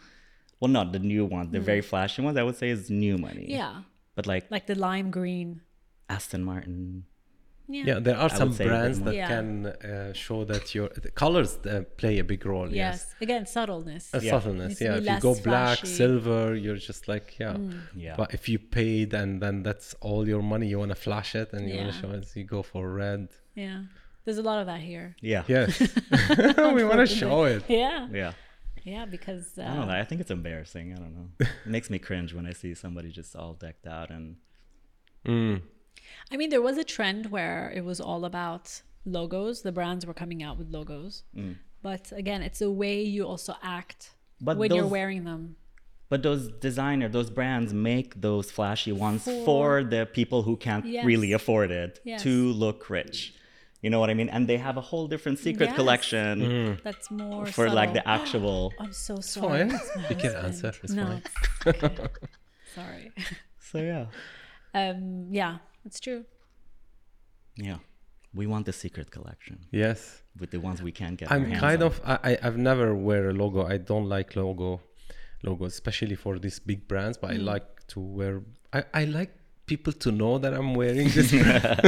[0.60, 1.66] Well, not the new ones, the hmm.
[1.66, 2.38] very flashy ones.
[2.38, 3.46] I would say is new money.
[3.50, 3.84] Yeah,
[4.16, 5.62] But like like the lime green.
[6.10, 7.06] Aston Martin,
[7.68, 7.84] Yeah.
[7.88, 9.28] yeah, there are I some would say a bit brands that Yeah.
[9.28, 12.68] can uh, show that your colors uh, play a big role.
[12.70, 12.76] Yes.
[12.76, 13.16] Yes.
[13.22, 14.10] Again, subtleness.
[14.14, 14.32] A Yeah.
[14.32, 14.96] subtleness, Needs to yeah.
[14.98, 15.88] If you go black, flashy.
[15.88, 17.58] silver, you're just like, yeah.
[17.96, 21.36] yeah, But if you paid and then that's all your money, you want to flash
[21.36, 23.30] it and you want to show it, so you go for red.
[23.56, 23.84] Yeah.
[24.26, 25.16] There's a lot of that here.
[25.22, 25.80] yeah, Yes.
[26.78, 27.64] we want to show it.
[27.70, 28.08] Yeah.
[28.12, 28.34] yeah.
[28.84, 30.00] Yeah, because I don't uh, know.
[30.02, 30.92] I think it's embarrassing.
[30.92, 31.30] I don't know.
[31.66, 34.36] It makes me cringe when I see somebody just all decked out and
[35.26, 35.62] Mm.
[36.32, 39.62] I mean, there was a trend where it was all about logos.
[39.62, 41.24] The brands were coming out with logos.
[41.36, 41.58] Mm.
[41.82, 45.58] But again, it's a way you also act But when you're wearing them.
[46.10, 50.86] But those designer, those brands make those flashy ones For- for, the people who can't
[50.86, 51.06] Yes.
[51.06, 52.22] really afford it Yes.
[52.24, 53.34] to look rich.
[53.82, 54.30] You know what I mean?
[54.30, 55.76] And they have a whole different secret Yes.
[55.76, 58.72] collection That's more for like the actual.
[58.80, 59.62] I'm so sorry.
[59.70, 60.46] It's my You can husband.
[60.46, 60.74] answer.
[60.84, 61.22] It's no, fine.
[61.66, 62.08] it's okay.
[62.76, 63.12] sorry.
[63.60, 64.06] So yeah,
[64.76, 66.26] Um, yeah, it's true.
[67.56, 67.78] yeah.
[68.36, 70.24] We want the secret collection Yes.
[70.40, 71.32] with the ones we can't get.
[71.32, 71.88] I'm hands kind on.
[71.88, 73.64] of I, I I've never wear a logo.
[73.66, 74.82] I don't like logo
[75.44, 77.44] logos, especially for these big brands, but I Mm.
[77.54, 78.42] like to wear
[78.78, 79.32] I, I like
[79.68, 81.82] people to know that I'm wearing this brand.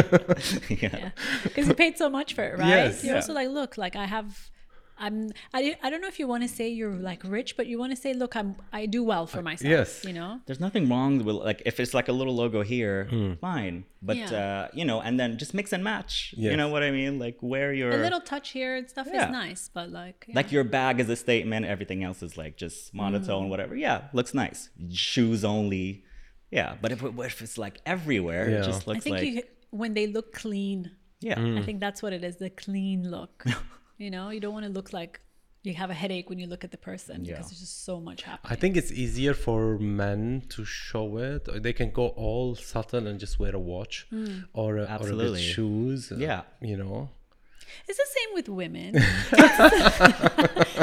[0.69, 0.97] yeah.
[0.97, 1.09] Yeah,
[1.43, 2.67] because you paid so much for it, right?
[2.67, 3.03] Yes.
[3.03, 3.21] You're Yeah.
[3.21, 4.49] also like, look, like I have
[4.97, 7.77] I'm I, I don't know if you want to say you're like rich, but you
[7.77, 9.69] want to say, look, I'm I do well for myself.
[9.69, 10.05] yes.
[10.05, 10.39] You know?
[10.45, 13.33] There's nothing wrong with like if it's like a little logo here, Hmm.
[13.41, 13.83] fine.
[14.01, 14.31] But Yeah.
[14.43, 16.33] uh, you know, and then just mix and match.
[16.37, 17.19] You know what I mean?
[17.19, 19.25] Like wear your A little touch here and stuff Yeah.
[19.25, 20.35] is nice, but like yeah.
[20.35, 21.65] like your bag is a statement.
[21.65, 23.75] Everything else is like just monotone, whatever.
[23.75, 24.69] Yeah, looks nice.
[24.93, 26.03] Shoes only.
[26.51, 28.59] Yeah, but if, it- if it's like everywhere, Yeah.
[28.61, 31.37] it just I think like you when they look clean, yeah.
[31.59, 33.43] I think that's what it is, the clean look.
[33.97, 35.19] you know, you don't want to look like
[35.63, 37.33] you have a headache when you look at the person Yeah.
[37.33, 38.51] because there's just so much happening.
[38.51, 41.41] I think it's easier for men to show it.
[41.63, 44.39] They can go all subtle and just wear a watch Hmm.
[44.53, 45.39] or, a, or a Absolutely.
[45.39, 46.11] bit shoes.
[46.11, 46.41] uh, Yeah.
[46.61, 47.09] You know.
[47.87, 48.93] It's the same with women.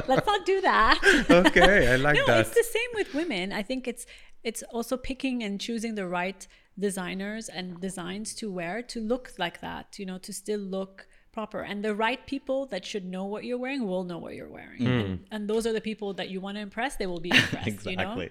[0.09, 0.99] Let's not do that.
[1.31, 2.33] Okay, I like no, that.
[2.35, 3.53] No, it's the same with women.
[3.53, 4.05] I think it's
[4.43, 6.47] it's also picking and choosing the right
[6.79, 11.61] designers and designs to wear to look like that, you know, to still look proper.
[11.62, 14.80] And the right people that should know what you're wearing will know what you're wearing.
[14.80, 15.05] Mm.
[15.05, 17.87] And, and those are the people that you want to impress, they will be impressed,
[17.87, 18.03] you know?
[18.03, 18.30] exactly.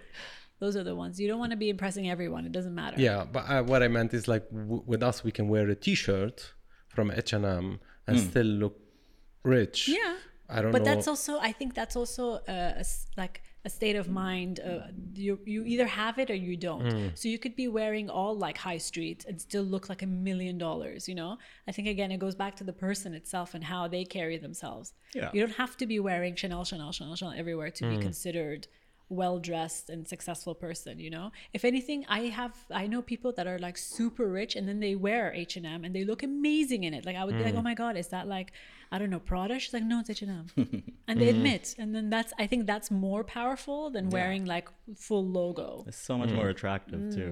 [0.60, 1.20] Those are the ones.
[1.20, 2.46] You don't want to be impressing everyone.
[2.46, 2.96] It doesn't matter.
[3.02, 5.76] Yeah, but uh, what I meant is like w- with us, we can wear a
[5.76, 6.54] T-shirt
[6.88, 8.78] from H and M and still look
[9.44, 9.88] rich.
[9.88, 10.16] Yeah.
[10.48, 10.72] I don't know.
[10.74, 10.94] but know.
[10.96, 14.88] that's also i think that's also a, a s- like a state of mind uh,
[15.14, 17.08] you you either have it or you don't Hmm.
[17.14, 20.58] so you could be wearing all like high street and still look like a million
[20.58, 21.38] dollars you know
[21.68, 24.94] i think again it goes back to the person itself and how they carry themselves
[25.14, 25.30] Yeah.
[25.34, 27.96] you don't have to be wearing chanel chanel chanel chanel everywhere to Hmm.
[27.96, 28.68] be considered
[29.20, 31.28] well dressed and successful person you know?
[31.58, 34.96] If anything i have i know people that are like super rich and then they
[35.08, 37.06] wear h&m and they look amazing in it.
[37.06, 37.50] Like i would be Hmm.
[37.50, 38.50] like oh my god is that like
[38.94, 39.56] i don't know prada?
[39.60, 40.46] She's like no it's h&m
[41.08, 41.36] and they Hmm.
[41.38, 44.68] admit and then that's i think that's more powerful than wearing like
[45.08, 45.70] full logo.
[45.90, 47.32] It's so much more attractive too.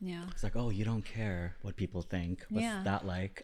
[0.00, 2.44] Yeah It's like, oh, you don't care what people think.
[2.50, 2.82] What's Yeah.
[2.84, 3.42] that like?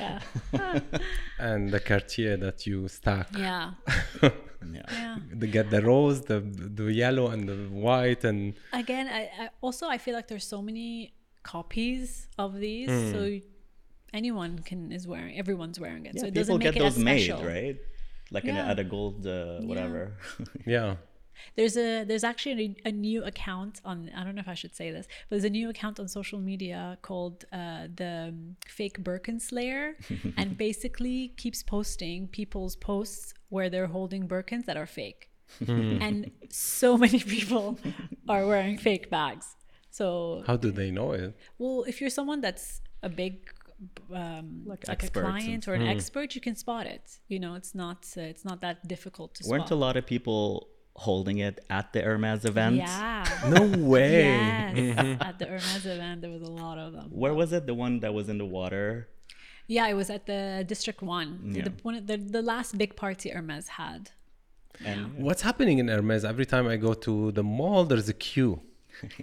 [0.00, 0.18] yeah
[1.38, 3.28] and the Cartier that you stack.
[3.46, 3.72] yeah
[4.22, 4.82] yeah.
[5.00, 6.40] yeah They get the rose, the
[6.80, 10.60] the yellow, and the white, and again I, I also i feel like there's so
[10.62, 13.12] many copies of these Hmm.
[13.12, 13.20] so
[14.20, 16.86] anyone can is wearing everyone's wearing it Yeah, so it people doesn't make get it
[16.86, 17.76] as those made, special right?
[18.34, 20.02] Like in a, at a gold uh, whatever.
[20.66, 20.96] yeah.
[21.56, 24.74] There's a there's actually a, a new account on i don't know if i should
[24.74, 28.98] say this but there's a new account on social media called uh, the um, fake
[29.02, 29.96] birkin slayer
[30.36, 35.30] and basically keeps posting people's posts where they're holding birkins that are fake
[35.68, 37.78] and so many people
[38.28, 39.56] are wearing fake bags
[39.90, 41.36] so How do they know it?
[41.58, 43.34] well, if you're someone that's a big,
[44.12, 47.18] um, like, a experts and- client or an expert, you can spot it.
[47.28, 49.76] You know, it's not uh, it's not that difficult to Weren't spot.
[49.78, 50.66] a lot of people
[50.96, 52.76] holding it at the Hermes event?
[52.76, 53.24] Yeah.
[53.48, 54.22] No way.
[54.22, 55.18] yes.
[55.28, 57.08] At the Hermes event, there was a lot of them.
[57.10, 57.66] Where was it?
[57.66, 59.08] The one that was in the water?
[59.66, 61.64] Yeah, it was at the District One, Yeah.
[61.64, 64.10] the, one, the the last big party Hermes had.
[64.84, 66.24] And What's happening in Hermes?
[66.24, 68.60] Every time I go to the mall, there's a queue.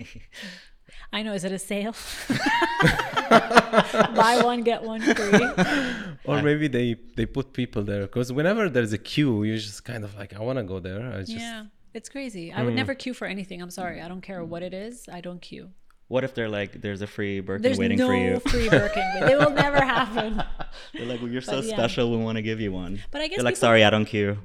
[1.14, 1.34] I know.
[1.34, 1.96] Is it a sale?
[4.16, 5.48] Buy one get one free.
[6.26, 10.04] Or maybe they they put people there because whenever there's a queue, you're just kind
[10.04, 11.12] of like, I want to go there.
[11.14, 12.52] I just Yeah, it's crazy.
[12.54, 12.78] I would mm.
[12.78, 13.62] never queue for anything.
[13.62, 14.02] I'm sorry.
[14.02, 15.08] I don't care what it is.
[15.12, 15.70] I don't queue.
[16.08, 18.40] what if they're like, there's a free Birkin There's waiting no for you?
[18.40, 19.04] free Birkin.
[19.30, 20.44] It will never happen.
[20.94, 21.74] They're like, well, you're so yeah.
[21.74, 23.02] special, we want to give you one.
[23.12, 24.38] But I guess They're like, sorry, I don't queue.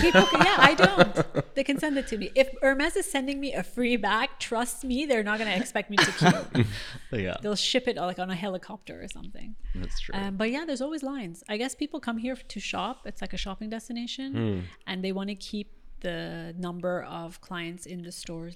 [0.00, 1.54] People, can- yeah, I don't.
[1.54, 2.30] They can send it to me.
[2.34, 5.90] If Hermes is sending me a free bag, trust me, they're not going to expect
[5.90, 6.66] me to keep.
[7.10, 9.54] But yeah, They'll ship it like on a helicopter or something.
[9.74, 10.14] that's true.
[10.14, 11.42] Um, but yeah, there's always lines.
[11.48, 13.02] I guess people come here to shop.
[13.06, 15.70] It's like a shopping destination, and they want to keep
[16.08, 16.18] the
[16.66, 18.54] number of clients in the stores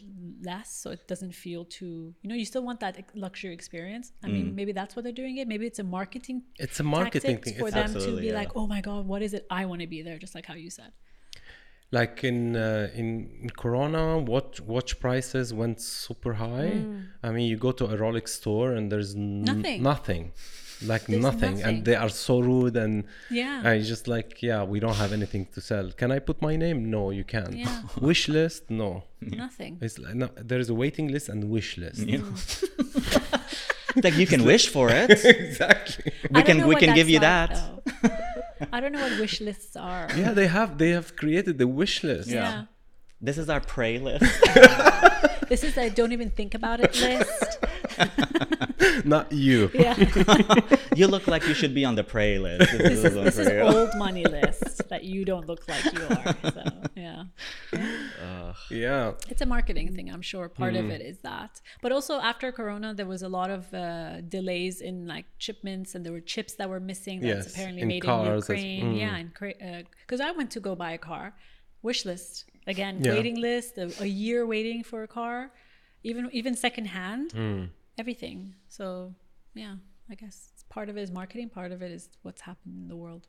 [0.50, 1.96] less, so it doesn't feel too.
[2.22, 2.94] You know, you still want that
[3.26, 4.06] luxury experience.
[4.24, 5.46] I mean, maybe that's what they're doing it.
[5.52, 6.38] Maybe it's a marketing.
[6.64, 7.54] It's a marketing thing.
[7.60, 8.40] for It's them to be yeah.
[8.40, 9.42] like, oh my god, what is it?
[9.60, 10.92] I want to be there, just like how you said.
[11.98, 14.02] like in uh, in Corona,
[14.34, 16.72] watch watch prices went super high.
[17.26, 19.12] I mean, you go to a Rolex store and there's
[19.54, 19.78] Nothing.
[19.92, 20.24] nothing,
[20.82, 21.64] like There's nothing, nothing.
[21.64, 23.62] and they are so rude and Yeah.
[23.64, 25.90] I just like yeah, we don't have anything to sell.
[25.92, 26.90] Can I put my name?
[26.90, 27.54] No, you can't.
[27.56, 27.82] Yeah.
[28.00, 28.70] Wish list?
[28.70, 29.04] No.
[29.20, 29.78] Nothing.
[29.80, 32.00] It's like, no, there is a waiting list and wish list.
[32.06, 32.20] Yeah.
[33.96, 35.10] It's like you can wish for it.
[35.24, 36.12] exactly.
[36.30, 38.68] We can we can give you like, that.
[38.72, 40.08] I don't know what wish lists are.
[40.16, 42.28] Yeah, they have they have created the wish list.
[42.28, 42.34] Yeah.
[42.42, 42.64] yeah.
[43.20, 44.24] This is our pray list.
[45.48, 47.58] This is the don't even think about it list.
[49.04, 49.70] Not you.
[49.74, 49.96] yeah.
[50.94, 52.70] you look like you should be on the pray list.
[52.78, 56.36] this is this is old money list that you don't look like you are.
[56.52, 56.62] So
[56.96, 57.24] yeah.
[58.70, 59.12] Yeah.
[59.28, 60.48] It's a marketing thing, I'm sure.
[60.48, 60.84] Part Hmm.
[60.84, 61.60] of it is that.
[61.82, 66.04] But also after Corona, there was a lot of uh, delays in like shipments, and
[66.04, 67.20] there were chips that were missing.
[67.20, 68.48] That's Yes, apparently in made cars in as-.
[68.48, 68.94] Ukraine.
[68.94, 69.28] Yeah, and
[70.06, 71.34] because I went to go buy a car,
[71.82, 73.12] wish list again, Yeah.
[73.14, 75.50] waiting list, a, a year waiting for a car,
[76.02, 77.64] even even secondhand, Hmm.
[77.98, 78.54] Everything.
[78.68, 79.14] So
[79.54, 79.76] yeah,
[80.10, 81.48] I guess it's part of it is marketing.
[81.50, 83.28] Part of it is what's happened in the world.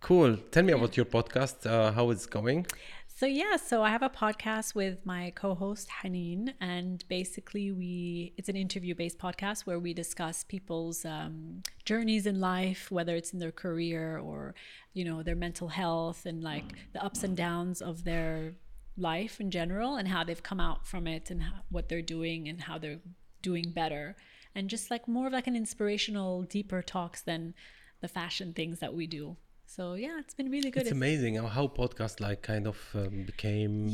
[0.00, 0.36] Cool.
[0.52, 1.66] Tell me about your podcast.
[1.66, 2.66] Uh, how it's going?
[3.08, 8.48] So yeah, so I have a podcast with my co-host Haneen, and basically we it's
[8.48, 13.50] an interview-based podcast where we discuss people's um, journeys in life, whether it's in their
[13.50, 14.54] career or
[14.94, 18.54] you know their mental health and like the ups and downs of their
[18.96, 22.48] life in general, and how they've come out from it and how, what they're doing
[22.48, 23.00] and how they're
[23.42, 24.16] doing better,
[24.54, 27.54] and just like more of like an inspirational, deeper talks than
[28.00, 29.36] the fashion things that we do.
[29.66, 30.82] So yeah, it's been really good.
[30.82, 33.86] It's amazing how, how podcast like kind of um, became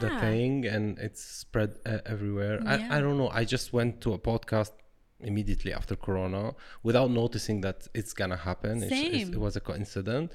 [0.00, 2.60] the thing and it's spread uh, everywhere.
[2.62, 2.88] Yeah.
[2.90, 3.30] I, I don't know.
[3.30, 4.72] I just went to a podcast
[5.20, 8.82] immediately after Corona without noticing that it's gonna happen.
[8.82, 9.32] It's- it's- Same.
[9.32, 10.32] it was a coincidence,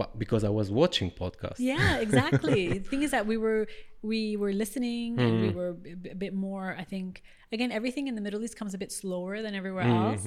[0.00, 1.60] but because I was watching podcasts.
[1.72, 3.62] yeah exactly the thing is that we were
[4.10, 5.42] we were listening and Hmm.
[5.46, 7.10] we were a b- a bit more i think
[7.56, 10.02] again everything in the middle east comes a bit slower than everywhere Hmm.
[10.06, 10.24] else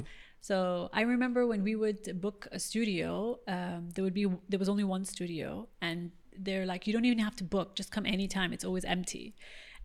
[0.50, 0.56] so
[1.00, 3.10] i remember when we would book a studio
[3.56, 5.48] um, there would be there was only one studio
[5.88, 6.00] and
[6.46, 9.26] they're like you don't even have to book just come anytime it's always empty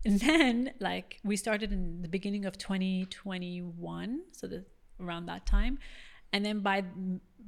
[0.05, 0.53] and then
[0.89, 4.59] like we started in the beginning of 2021 so the
[4.99, 5.77] around that time
[6.33, 6.83] and then by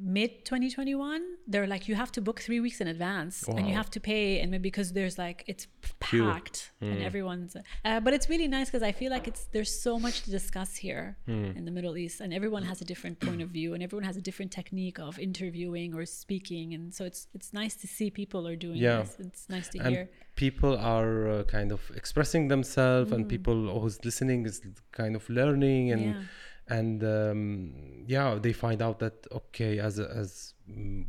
[0.01, 3.89] mid 2021 they're like you have to book three weeks in advance and you have
[3.89, 5.67] to pay and because there's like it's
[5.99, 9.99] packed and everyone's uh, but it's really nice because i feel like it's there's so
[9.99, 13.49] much to discuss here in the middle east and everyone has a different point of
[13.49, 17.51] view and everyone has a different technique of interviewing or speaking and so it's it's
[17.53, 19.01] nice to see people are doing Yeah.
[19.01, 19.17] this.
[19.19, 20.09] It's nice to and hear.
[20.35, 24.61] people are uh, kind of expressing themselves and people who's listening is
[24.91, 26.21] kind of learning and Yeah.
[26.69, 27.73] And um,
[28.07, 30.53] yeah they find out that okay as as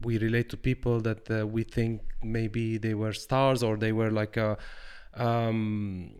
[0.02, 4.11] we relate to people that uh, we think maybe they were stars or they were
[4.11, 4.56] like a
[5.14, 6.12] um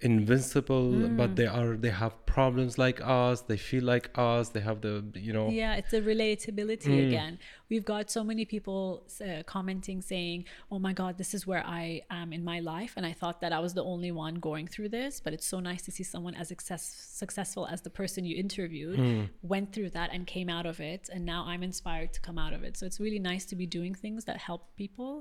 [0.00, 4.80] invincible but they are they have problems like us they feel like us they have
[4.82, 7.06] the you know Yeah, it's a relatability Hmm.
[7.08, 7.32] again.
[7.70, 8.80] We've got so many people
[9.26, 13.04] uh, commenting saying, "Oh my God, this is where I am in my life," and
[13.10, 15.12] I thought that I was the only one going through this.
[15.24, 16.82] But it's so nice to see someone as success,
[17.22, 19.22] successful as the person you interviewed Hmm.
[19.54, 22.52] went through that and came out of it, and now I'm inspired to come out
[22.56, 22.72] of it.
[22.78, 25.12] So it's really nice to be doing things that help people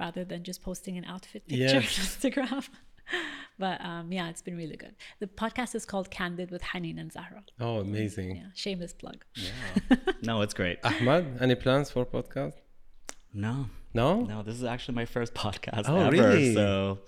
[0.00, 1.98] rather than just posting an outfit picture Yes.
[2.00, 2.64] on Instagram.
[3.58, 4.94] but um, yeah, it's been really good.
[5.20, 7.42] The podcast is called Candid with Haneen and Zahra.
[7.60, 9.24] oh amazing Yeah, shameless plug.
[9.34, 9.96] Yeah.
[10.22, 10.78] No, it's great.
[10.84, 12.54] ahmed any plans for podcast
[13.32, 16.10] No, no no, this is actually my first podcast Oh, ever.
[16.10, 16.54] really?
[16.54, 17.00] So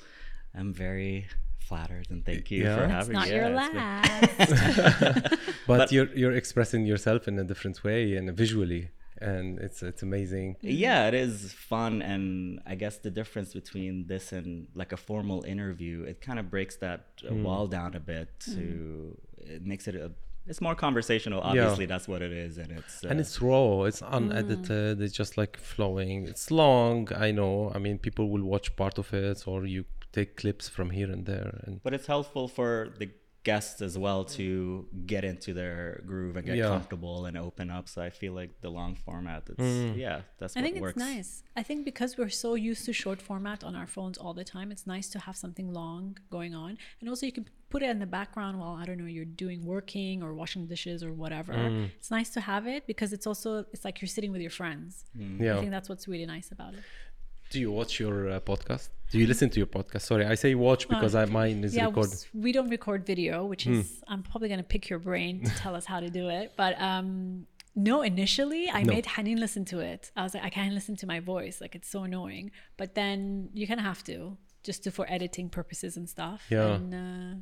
[0.55, 1.27] I'm very
[1.69, 2.77] flattered and thank you Yeah.
[2.77, 3.35] for It's having Not me.
[3.35, 5.35] your Yeah, it's been- last.
[5.67, 8.91] but, you're you're expressing yourself in a different way and visually
[9.21, 10.57] and it's it's amazing.
[10.61, 15.43] Yeah it is fun and i guess the difference between this and like a formal
[15.45, 17.43] interview it kind of breaks that uh, Hmm.
[17.45, 20.13] wall down a bit to it makes it a
[20.47, 24.03] it's more conversational obviously that's what it is and it's uh, and it's raw it's
[24.03, 26.27] unedited it's just like flowing.
[26.33, 27.73] It's long i know.
[27.75, 31.27] I mean people will watch part of it or you take clips from here and
[31.27, 33.09] there and but it's helpful for the
[33.51, 34.47] guests as well to
[35.13, 35.81] get into their
[36.11, 36.69] groove and get Yeah.
[36.75, 39.97] comfortable and open up so i feel like the long format it's Mm.
[40.07, 41.31] yeah that's I what think works it's nice.
[41.61, 44.69] I think because we're so used to short format on our phones all the time,
[44.75, 46.03] it's nice to have something long
[46.37, 46.71] going on.
[47.01, 49.61] And also, you can put it in the background while, I don't know, you're doing
[49.75, 51.55] working or washing dishes or whatever.
[51.55, 51.85] Mm.
[51.99, 54.91] It's nice to have it because it's also, it's like you're sitting with your friends.
[55.19, 56.83] I yeah I think that's what's really nice about it.
[57.51, 60.53] Do you watch your uh, podcast do you listen to your podcast sorry i say
[60.57, 64.23] watch because I, mine is Uh, yeah, recorded we don't record video, which is I'm
[64.31, 66.47] probably gonna pick your brain to tell us how to do it.
[66.57, 68.93] But um, no, initially I No.
[68.95, 70.11] made Haneen listen to it.
[70.17, 72.51] I was like, I can't listen to my voice, like it's so annoying.
[72.81, 74.37] But then you kind of have to,
[74.69, 76.41] just to for editing purposes and stuff.
[76.51, 76.75] Yeah.
[76.77, 77.35] And, uh,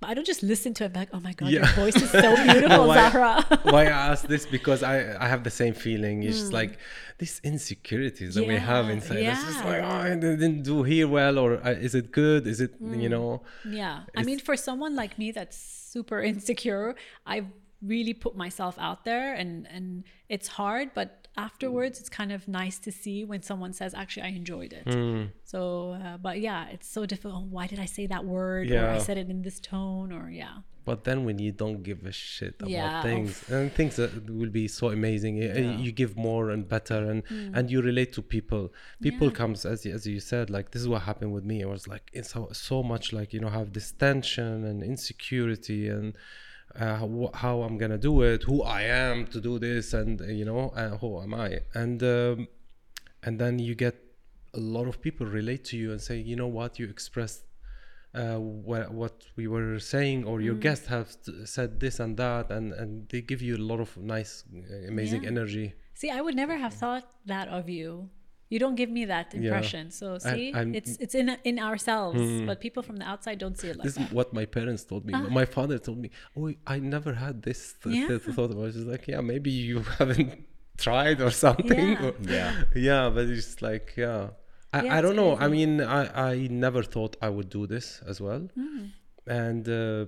[0.00, 1.66] but I don't just listen to it like, oh my god, Yeah.
[1.66, 3.32] your voice is so beautiful, Why- Zahra.
[3.74, 4.94] why i ask this because i
[5.24, 6.72] i have the same feeling it's just like
[7.18, 8.90] these insecurities that we have Hmm.
[8.90, 9.70] Yeah, inside it's just yeah.
[9.72, 13.00] like oh i didn't do here well or uh, is it good is it Hmm.
[13.04, 13.42] you know
[13.80, 13.94] Yeah.
[14.18, 15.56] I mean, for someone like me that's
[15.94, 16.94] super insecure,
[17.26, 17.46] I've
[17.82, 22.78] really put myself out there and and it's hard, but afterwards it's kind of nice
[22.80, 24.92] to see when someone says actually I enjoyed it.
[24.92, 25.24] Hmm.
[25.44, 27.44] So, uh, but yeah, it's so difficult.
[27.44, 30.56] Why did I say that word or I said it in this tone or yeah.
[30.88, 33.02] but then when you don't give a shit about Yeah.
[33.08, 34.10] things and things that
[34.40, 37.18] will be so amazing y- and you give more and better and
[37.56, 38.64] and you relate to people
[39.08, 39.28] people.
[39.28, 39.40] Yeah.
[39.40, 41.84] comes as you, as you said like this is what happened with me i was
[41.94, 46.08] like it's so, so much like you know have this tension and insecurity and
[46.78, 50.24] uh, wh- how i'm gonna do it who i am to do this and uh,
[50.26, 52.46] you know uh, who am i and um,
[53.22, 53.96] and then you get
[54.54, 57.42] a lot of people relate to you and say you know what you expressed
[58.14, 60.44] uh, what, what we were saying or Mm.
[60.46, 63.80] your guests have t- said this and that and, and they give you a lot
[63.80, 65.28] of nice uh, amazing Yeah.
[65.34, 68.08] energy See, I would never have thought that of you.
[68.52, 69.84] You don't give me that impression.
[70.00, 73.68] So see, I'm- it's it's in in ourselves, but people from the outside don't see
[73.72, 76.76] it like this is what my parents told me my father told me oh i
[76.94, 77.98] never had this th- Ah.
[78.00, 78.08] Yeah.
[78.08, 80.30] th- thought i was just like yeah maybe you haven't
[80.86, 82.04] tried or something Yeah.
[82.06, 82.50] or- Yeah.
[82.90, 84.22] yeah but it's like yeah
[84.76, 86.34] I, Yeah, I don't know i mean I, I
[86.66, 88.82] never thought i would do this as well Hmm.
[89.44, 90.04] and uh,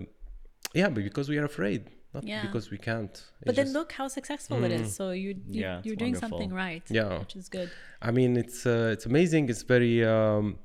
[0.81, 1.81] yeah but because we are afraid
[2.15, 2.43] not yeah.
[2.43, 3.11] because we can't.
[3.13, 3.75] It's but then just...
[3.75, 4.65] look how successful mm.
[4.65, 4.89] it is.
[4.89, 4.97] Mm.
[4.99, 6.83] So you, you are doing something right.
[6.89, 7.71] Yeah, which is good.
[8.03, 9.49] I mean, it's uh, it's amazing.
[9.49, 10.59] It's very um,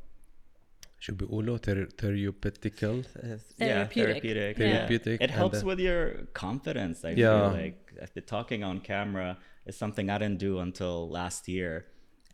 [0.99, 2.81] should be ulo ter- therapeutic.
[2.81, 4.57] Yeah, therapeutic.
[4.57, 5.21] Therapeutic.
[5.21, 7.05] It helps with your confidence.
[7.05, 11.85] I feel like the talking on camera is something I didn't do until last year.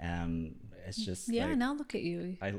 [0.01, 0.55] and
[0.87, 1.47] it's just yeah.
[1.47, 2.37] Like, now look at you.
[2.41, 2.53] I,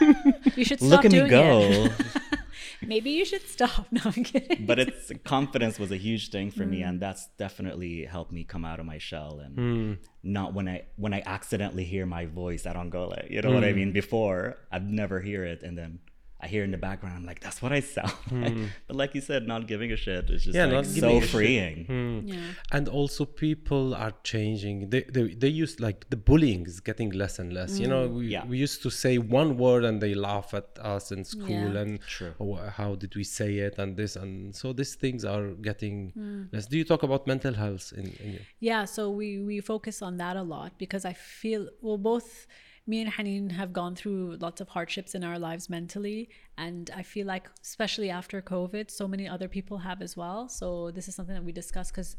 [0.56, 1.88] you should look at me go.
[2.82, 2.88] it.
[2.88, 3.86] Maybe you should stop.
[3.92, 4.66] No, I'm kidding.
[4.66, 6.70] but it's confidence was a huge thing for Mm.
[6.70, 9.92] me, and that's definitely helped me come out of my shell and Hmm.
[10.22, 13.52] not when I when I accidentally hear my voice, I don't go like you know
[13.52, 13.68] what Hmm.
[13.70, 13.92] I mean.
[13.92, 15.98] Before I'd never hear it, and then.
[16.42, 18.12] I hear in the background, I'm like, that's what I sound
[18.44, 18.56] like.
[18.86, 20.70] But like you said, not giving a shit is just Hmm.
[20.70, 21.30] Yeah, like so giving a shit.
[21.30, 21.78] freeing.
[22.26, 22.36] yeah.
[22.72, 24.76] And also, people are changing.
[24.92, 27.78] They, they they used like the bullying is getting less and less.
[27.82, 28.44] You know, we, Yeah.
[28.52, 31.82] we used to say one word and they laugh at us in school Yeah.
[31.82, 32.32] and True.
[32.40, 36.42] "Oh, how did we say it and this and so these things are getting Hmm.
[36.52, 36.66] less.
[36.72, 40.12] Do you talk about mental health in, in your Yeah, so we we focus on
[40.22, 42.46] that a lot because I feel well both
[42.86, 46.28] me and Haneen have gone through lots of hardships in our lives mentally
[46.58, 50.48] and I feel like especially after COVID so many other people have as well.
[50.48, 52.16] So this is something that we discuss cuz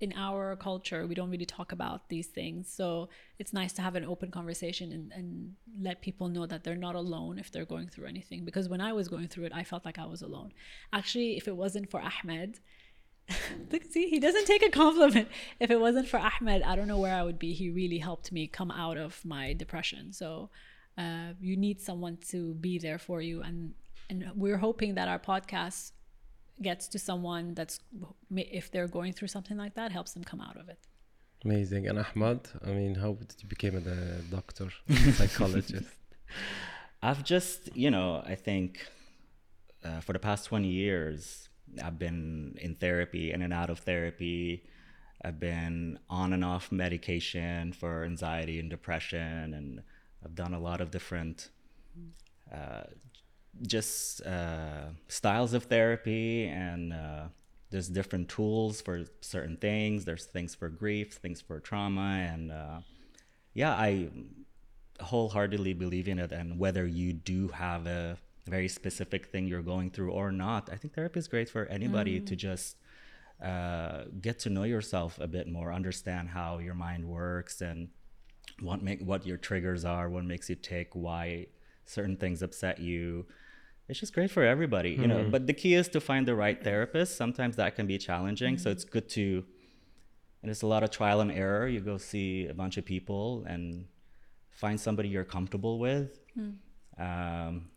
[0.00, 2.72] in our culture we don't really talk about these things.
[2.72, 6.74] So it's nice to have an open conversation and, and let people know that they're
[6.74, 9.62] not alone if they're going through anything because when I was going through it I
[9.62, 10.52] felt like I was alone.
[10.92, 12.60] Actually, if it wasn't for Ahmed,
[13.72, 15.28] Look, see, he doesn't take a compliment.
[15.60, 17.52] If it wasn't for Ahmed, I don't know where I would be.
[17.52, 20.12] He really helped me come out of my depression.
[20.12, 20.50] So
[20.98, 23.74] uh, you need someone to be there for you, and
[24.10, 25.92] and we're hoping that our podcast
[26.60, 27.80] gets to someone that's
[28.30, 30.78] if they're going through something like that, helps them come out of it.
[31.44, 32.40] amazing and Ahmed?
[32.64, 34.68] I mean, how did you become a doctor,
[35.14, 35.96] psychologist?
[37.02, 38.86] I've just, you know, I think
[39.84, 41.48] uh, for the past 20 years,
[41.82, 44.64] I've been in therapy, in and out of therapy.
[45.24, 49.82] I've been on and off medication for anxiety and depression, and
[50.24, 51.50] I've done a lot of different,
[52.52, 52.84] uh,
[53.66, 57.24] just uh, styles of therapy, and uh,
[57.70, 60.04] there's different tools for certain things.
[60.04, 62.80] There's things for grief, things for trauma, and uh,
[63.54, 64.08] yeah, I
[65.00, 66.32] wholeheartedly believe in it.
[66.32, 70.76] And whether you do have a very specific thing you're going through or not, I
[70.76, 72.76] think therapy is great for anybody to just
[73.42, 77.88] uh, get to know yourself a bit more, understand how your mind works, and
[78.60, 81.46] what make what your triggers are, what makes you tick, why
[81.84, 83.26] certain things upset you.
[83.88, 85.24] It's just great for everybody, you know.
[85.30, 87.16] But the key is to find the right therapist.
[87.16, 89.44] Sometimes that can be challenging, so it's good to.
[90.42, 91.68] And it's a lot of trial and error.
[91.68, 93.86] You go see a bunch of people and
[94.50, 96.18] find somebody you're comfortable with.
[96.98, 97.68] Um,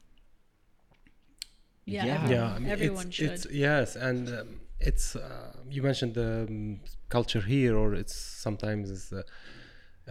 [1.86, 2.16] Yeah, Yeah.
[2.16, 3.32] everyone, yeah I mean, everyone it's, should.
[3.32, 6.80] it's yes and um, it's uh, you mentioned the um,
[7.10, 9.22] culture here or it's sometimes it's, uh,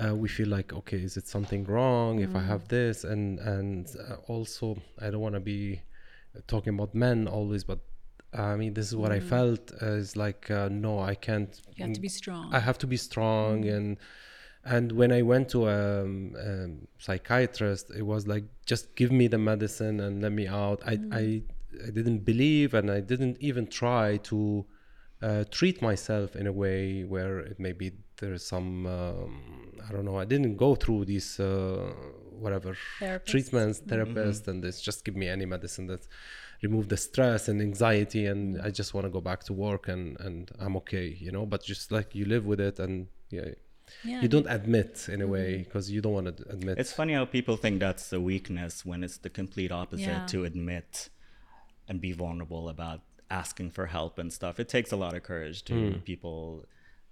[0.05, 2.47] uh, we feel like okay is it something wrong if i Mm.
[2.53, 5.83] have this and and uh, also i don't want to be
[6.47, 7.79] talking about men always but
[8.33, 11.79] i mean this is what i felt uh, is like uh, no i can't Mm.
[11.79, 12.53] you have to be strong.
[12.53, 13.97] I have to be strong and
[14.65, 19.27] and when I went to a um, um, psychiatrist, it was like just give me
[19.29, 20.81] the medicine and let me out.
[20.87, 21.43] I I,
[21.87, 24.65] I didn't believe and I didn't even try to
[25.23, 30.05] uh, treat myself in a way where it maybe there is some um, I don't
[30.05, 30.19] know.
[30.19, 31.93] I didn't go through these uh,
[32.45, 33.27] whatever Therapists.
[33.27, 36.07] treatments, therapists, and this just give me any medicine that
[36.63, 40.19] remove the stress and anxiety and I just want to go back to work and
[40.21, 41.47] and I'm okay, you know.
[41.47, 43.49] But just like you live with it and yeah,
[44.05, 46.79] yeah, you don't admit in a way because you don't want to admit.
[46.79, 50.27] It's funny how people think that's a weakness when it's the complete opposite Yeah.
[50.27, 51.09] to admit
[51.89, 53.01] and be vulnerable about
[53.31, 54.61] asking for help and stuff.
[54.61, 55.99] It takes a lot of courage to hmm.
[56.01, 56.65] people.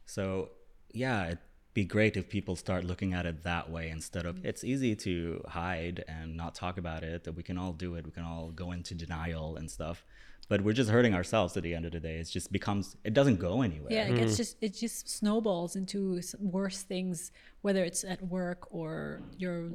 [0.06, 0.50] So
[0.92, 1.38] yeah, it'd
[1.74, 5.42] be great if people start looking at it that way instead of it's easy to
[5.48, 7.24] hide and not talk about it.
[7.24, 8.04] That we can all do it.
[8.04, 10.04] We can all go into denial and stuff.
[10.48, 12.16] But we're just hurting ourselves at the end of the day.
[12.16, 13.92] It just becomes it doesn't go anywhere.
[13.92, 14.36] Yeah, it gets mm.
[14.36, 17.32] just it just snowballs into worse things,
[17.62, 19.70] whether it's at work or your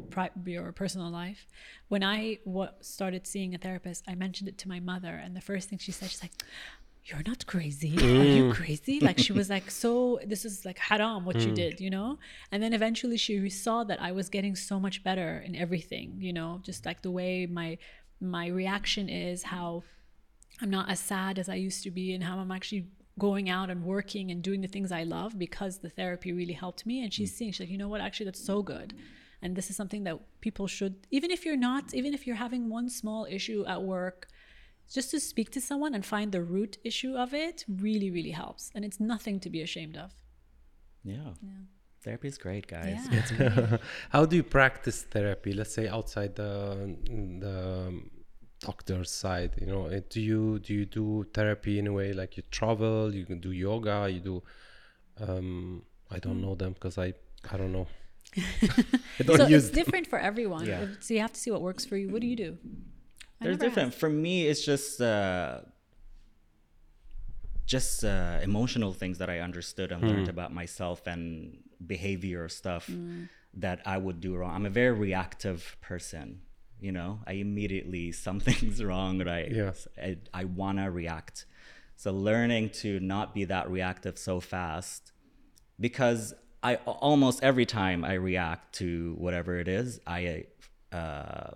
[0.45, 1.48] your personal life.
[1.88, 2.39] When I
[2.81, 5.91] started seeing a therapist, I mentioned it to my mother, and the first thing she
[5.91, 6.44] said, she's like,
[7.06, 7.95] "You're not crazy.
[7.98, 8.53] Are you mm.
[8.53, 11.56] crazy?" Like she was like, "So this is like haram what you mm.
[11.56, 12.19] did, you know?"
[12.52, 16.34] And then eventually she saw that I was getting so much better in everything, you
[16.34, 17.77] know, just like the way my
[18.19, 19.84] my reaction is, how
[20.62, 22.88] I'm not as sad as I used to be and how I'm actually
[23.20, 26.86] going out and working and doing the things I love because the therapy really helped
[26.86, 27.04] me.
[27.04, 27.36] And she's mm.
[27.36, 28.94] seeing, she's like, you know what, actually, that's so good.
[29.42, 32.70] And this is something that people should, even if you're not, even if you're having
[32.70, 34.28] one small issue at work,
[34.92, 38.72] just to speak to someone and find the root issue of it really, really helps.
[38.74, 40.14] And it's nothing to be ashamed of.
[41.04, 41.34] Yeah.
[41.42, 41.50] yeah.
[42.04, 43.00] Therapy is great, guys.
[43.12, 43.78] Yeah.
[44.10, 45.54] How do you practice therapy?
[45.54, 46.96] Let's say outside the
[47.40, 48.12] the um,
[48.60, 49.52] doctor's side.
[49.60, 53.14] You know, eh, do you do you do therapy in a way like you travel?
[53.14, 54.10] You can do yoga.
[54.10, 54.44] You do.
[55.20, 57.14] Um, I don't know them because I
[57.52, 57.88] I don't know.
[59.20, 59.76] I don't so it's them.
[59.76, 60.66] different for everyone.
[60.66, 60.86] Yeah.
[61.00, 62.10] So you have to see what works for you.
[62.10, 62.58] What do you do?
[63.42, 63.88] I There's never different.
[63.90, 64.00] asked.
[64.00, 65.62] For me, it's just uh,
[67.66, 72.90] just uh, emotional things that I understood and learned about myself and behavior stuff
[73.54, 74.54] that I would do wrong.
[74.56, 76.42] I'm a very reactive person.
[76.80, 80.06] You know, I immediately something's wrong, right yes Yeah.
[80.34, 81.45] I, I wanna react.
[81.95, 85.12] So learning to not be that reactive so fast,
[85.80, 90.45] because I almost every time I react to whatever it is, I
[90.91, 91.52] uh,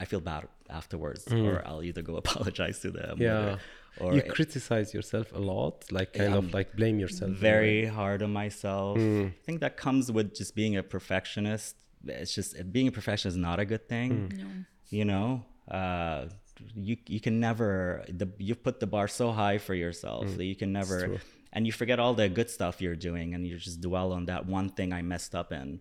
[0.00, 3.18] I feel bad afterwards, or I'll either go apologize to them.
[3.18, 3.20] Mm.
[3.20, 3.56] Yeah.
[3.98, 7.30] Or, or you it- criticize yourself a lot, like kind of like blame yourself.
[7.30, 7.40] in a way.
[7.40, 8.98] very hard on myself.
[8.98, 9.28] Mm.
[9.28, 11.76] I think that comes with just being a perfectionist.
[12.04, 14.28] It's just being a perfectionist is not a good thing.
[14.32, 14.38] Mm.
[14.38, 14.46] No.
[14.90, 16.26] You know, uh,
[16.74, 20.54] you you can never the you put the bar so high for yourself that you
[20.56, 21.20] can never, Mm.
[21.52, 24.46] and you forget all the good stuff you're doing, and you just dwell on that
[24.46, 25.80] one thing I messed up in,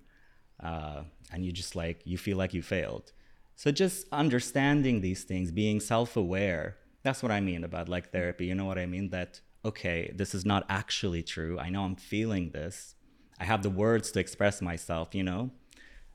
[0.61, 3.11] uh, and you just like you feel like you failed.
[3.55, 6.75] So just understanding these things, being self-aware.
[7.03, 8.47] That's what I mean about like therapy.
[8.47, 9.09] You know what I mean?
[9.11, 11.57] That okay, this is not actually true.
[11.59, 12.95] I know I'm feeling this.
[13.39, 15.13] I have the words to express myself.
[15.15, 15.51] You know,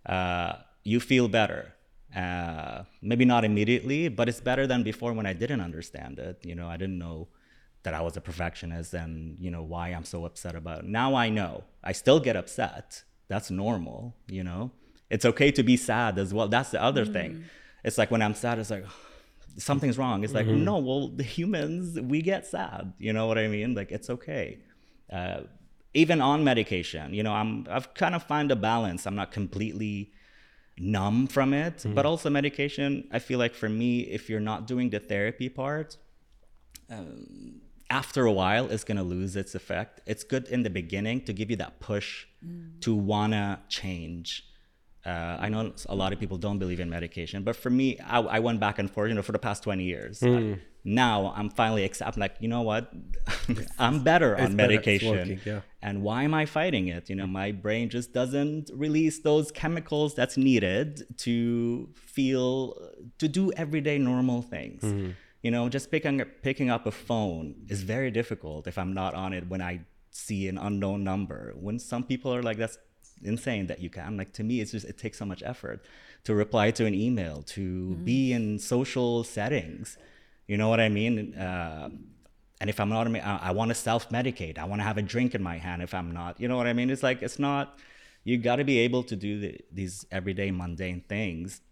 [0.06, 0.54] uh,
[0.84, 1.74] you feel better.
[2.14, 6.44] Uh, maybe not immediately, but it's better than before when I didn't understand it.
[6.44, 7.28] You know, I didn't know
[7.82, 10.84] that I was a perfectionist and you know why I'm so upset about it.
[10.86, 11.64] Now I know.
[11.82, 13.04] I still get upset.
[13.28, 14.14] That's normal.
[14.28, 14.72] You know,
[15.08, 16.48] it's okay to be sad as well.
[16.48, 17.44] That's the other thing.
[17.84, 18.84] It's like when I'm sad, it's like
[19.56, 20.24] something's wrong.
[20.24, 22.92] It's like no, well, the humans we get sad.
[22.98, 23.74] You know what I mean?
[23.74, 24.58] Like it's okay.
[25.10, 25.42] Uh,
[25.94, 29.06] even on medication, you know, I'm I've kind of find a balance.
[29.06, 30.12] I'm not completely
[30.78, 33.08] numb from it, but also medication.
[33.10, 35.96] I feel like for me, if you're not doing the therapy part,
[36.88, 37.60] um,
[37.90, 40.00] after a while, it's gonna lose its effect.
[40.06, 42.26] It's good in the beginning to give you that push
[42.80, 44.46] to wanna change.
[45.04, 48.20] Uh, I know a lot of people don't believe in medication, but for me, I,
[48.20, 50.22] I went back and forth, you know, for the past 20 years.
[50.22, 52.16] I- now I'm finally accept.
[52.16, 52.92] I'm like, you know what?
[53.78, 55.10] I'm better on it's medication.
[55.10, 55.60] working, yeah.
[55.82, 57.10] And why am I fighting it?
[57.10, 62.76] You know, my brain just doesn't release those chemicals that's needed to feel
[63.18, 64.82] to do everyday normal things.
[64.82, 65.10] Mm-hmm.
[65.42, 69.32] You know, just picking picking up a phone is very difficult if I'm not on
[69.32, 71.54] it when I see an unknown number.
[71.58, 72.78] When some people are like, that's
[73.22, 74.16] insane that you can.
[74.16, 75.84] Like to me, it's just it takes so much effort
[76.24, 79.98] to reply to an email, to be in social settings.
[80.46, 81.34] You know what I mean?
[81.34, 81.90] Uh,
[82.60, 84.58] and if I'm not, I, I want to self medicate.
[84.58, 86.40] I want to have a drink in my hand if I'm not.
[86.40, 86.90] You know what I mean?
[86.90, 87.78] It's like, it's not,
[88.24, 91.62] you got to be able to do the, these everyday mundane things.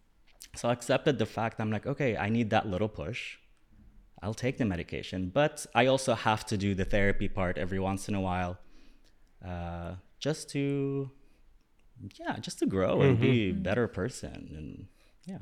[0.56, 3.36] So I accepted the fact I'm like, okay, I need that little push.
[4.22, 5.30] I'll take the medication.
[5.32, 8.58] But I also have to do the therapy part every once in a while
[9.46, 11.10] uh, just to,
[12.18, 14.54] yeah, just to grow and be a better person.
[14.56, 14.86] And
[15.24, 15.38] yeah.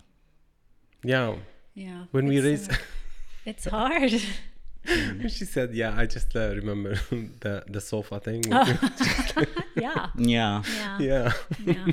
[1.05, 1.37] Yeah.
[1.75, 2.05] Yeah.
[2.11, 2.77] When we raise, uh,
[3.45, 4.13] it's hard.
[5.29, 6.95] she said, "Yeah, I just uh, remember
[7.41, 8.77] the the sofa thing." yeah.
[9.77, 10.09] Yeah.
[10.17, 10.63] Yeah.
[11.01, 11.33] yeah.
[11.65, 11.87] Yeah.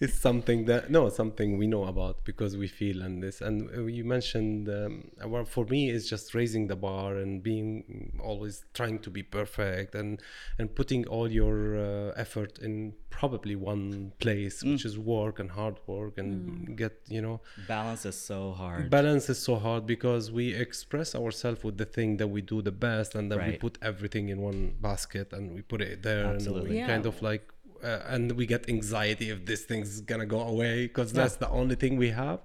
[0.00, 3.84] it's something that no something we know about because we feel and this and uh,
[3.84, 8.98] you mentioned um, well for me it's just raising the bar and being always trying
[9.00, 10.20] to be perfect and
[10.58, 15.78] and putting all your uh, effort in probably one place which is work and hard
[15.86, 18.90] work and get you know Balance is so hard.
[18.90, 22.76] balance is so hard because we express ourselves with the thing that we do the
[22.88, 26.60] best and then we put everything in one basket and we put it there Absolutely.
[26.62, 26.92] and we Yeah.
[26.92, 27.44] kind of like
[27.90, 31.76] uh, and we get anxiety if this thing's gonna go away because that's the only
[31.82, 32.40] thing we have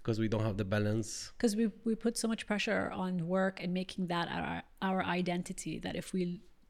[0.00, 1.08] because we don't have the balance.
[1.36, 4.56] Because we we put so much pressure on work and making that our
[4.88, 6.22] our identity that if we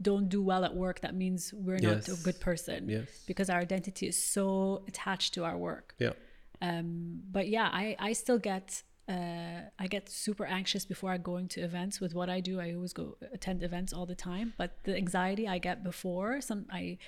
[0.08, 2.78] don't do well at work that means we're not a good person.
[2.96, 3.08] Yes.
[3.30, 4.46] because our identity is so
[4.90, 5.86] attached to our work.
[6.04, 6.14] Yeah.
[6.68, 6.88] Um
[7.36, 8.66] but yeah i i still get
[9.08, 12.00] uh i get super anxious before i go into events.
[12.00, 14.54] With what i do i always go attend events all the time.
[14.58, 16.98] But the anxiety i get before some i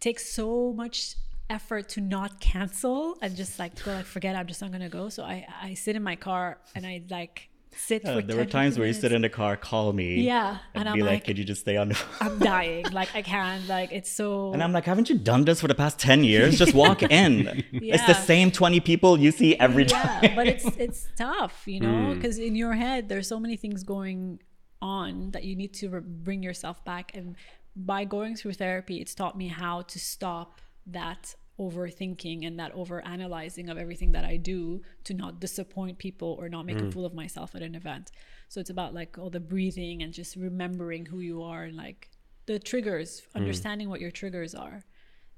[0.00, 1.16] take so much
[1.50, 5.08] effort to not cancel and just like go like forget i'm just not gonna go.
[5.08, 8.44] So i i sit in my car and i like sit Uh, for there were
[8.44, 11.02] times 15 where you sit in the car, call me, yeah and, and i'm be
[11.02, 14.10] like, like "Could you just stay on?" The i'm dying like i can't like it's
[14.10, 16.58] so And I'm like, haven't you done this for the past 10 years?
[16.58, 17.64] Just walk in.
[17.72, 20.20] It's the same 20 people you see every time.
[20.22, 22.14] yeah but it's it's tough you know Hmm.
[22.14, 24.40] because in your head there's so many things going
[24.82, 27.36] on that you need to re- bring yourself back and
[27.76, 33.04] by going through therapy it's taught me how to stop that overthinking and that over
[33.06, 36.92] analyzing of everything that i do to not disappoint people or not make a mm.
[36.92, 38.10] fool of myself at an event.
[38.48, 42.10] So it's about like all the breathing and just remembering who you are and like
[42.46, 43.40] the triggers mm.
[43.40, 44.82] understanding what your triggers are.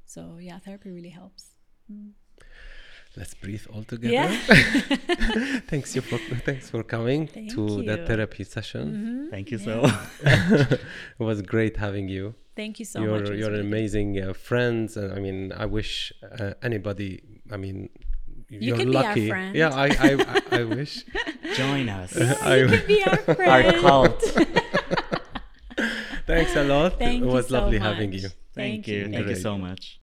[0.06, 1.50] So yeah therapy really helps.
[1.90, 2.12] Mm.
[3.16, 4.12] Let's breathe all together.
[4.12, 4.30] Yeah.
[5.72, 7.90] Thanks you for thanks for coming Thank to the you.
[7.90, 8.06] Mm-hmm.
[8.06, 8.84] therapy session.
[8.92, 9.30] Mm-hmm.
[9.30, 9.74] Thank you so
[10.22, 10.80] it
[11.18, 14.96] was great having you thank you so you're much you're really an amazing uh, friends
[14.96, 17.22] and i mean i wish uh, anybody
[17.52, 17.88] i mean
[18.48, 19.54] you're can be our lucky friend.
[19.54, 21.04] yeah I, I i i wish
[21.56, 22.16] join us.
[22.42, 23.66] I, you can be our friend.
[23.66, 24.22] Our cult.
[26.26, 29.10] thanks a lot Thank it you was so lovely having you Thank you.
[29.10, 30.00] Thank you so much.